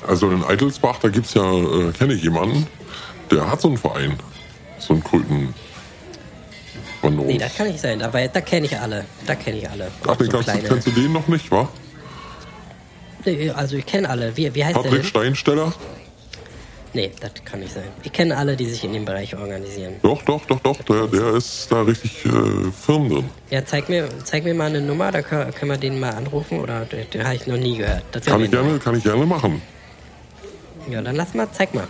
[0.05, 2.68] Also in Eitelsbach, da gibt's ja, äh, kenne ich jemanden,
[3.30, 4.18] der hat so einen Verein.
[4.82, 5.53] So einen Kröten.
[7.03, 9.05] Nee, das kann nicht sein, aber da kenne ich alle.
[9.25, 9.88] Da kenne ich alle.
[10.07, 10.67] Ach, den so kannst, du- kleine.
[10.67, 11.67] kennst du den noch nicht, wa?
[13.25, 14.36] Nee, also ich kenne alle.
[14.38, 15.09] Wie, wie heißt der Patrick denn?
[15.09, 15.73] Steinsteller?
[16.93, 17.84] Nee, das kann nicht sein.
[18.03, 19.93] Ich kenne alle, die sich in dem Bereich organisieren.
[20.03, 20.82] Doch, doch, doch, doch.
[20.84, 22.29] Der, der ist da richtig äh,
[22.71, 23.29] firm drin.
[23.49, 26.59] Ja, zeig mir, zeig mir mal eine Nummer, da können, können wir den mal anrufen
[26.59, 28.03] oder den, den habe ich noch nie gehört.
[28.25, 29.61] Kann ich gerne, kann ich gerne machen.
[30.89, 31.88] Ja, dann lass mal, zeig mal.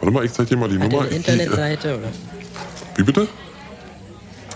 [0.00, 1.04] Warte mal, ich zeig dir mal die Hat Nummer.
[1.04, 2.08] Eine äh, Internetseite oder?
[2.96, 3.28] Wie bitte?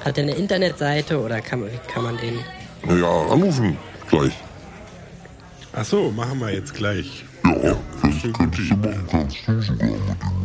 [0.04, 2.38] Hat er eine Internetseite oder kann, man, kann man den.
[2.82, 3.76] Naja, anrufen
[4.08, 4.32] gleich.
[5.72, 7.24] Ach so, machen wir jetzt gleich.
[7.44, 10.44] Ja, ja das könnte ich machen, kannst du sogar mit dem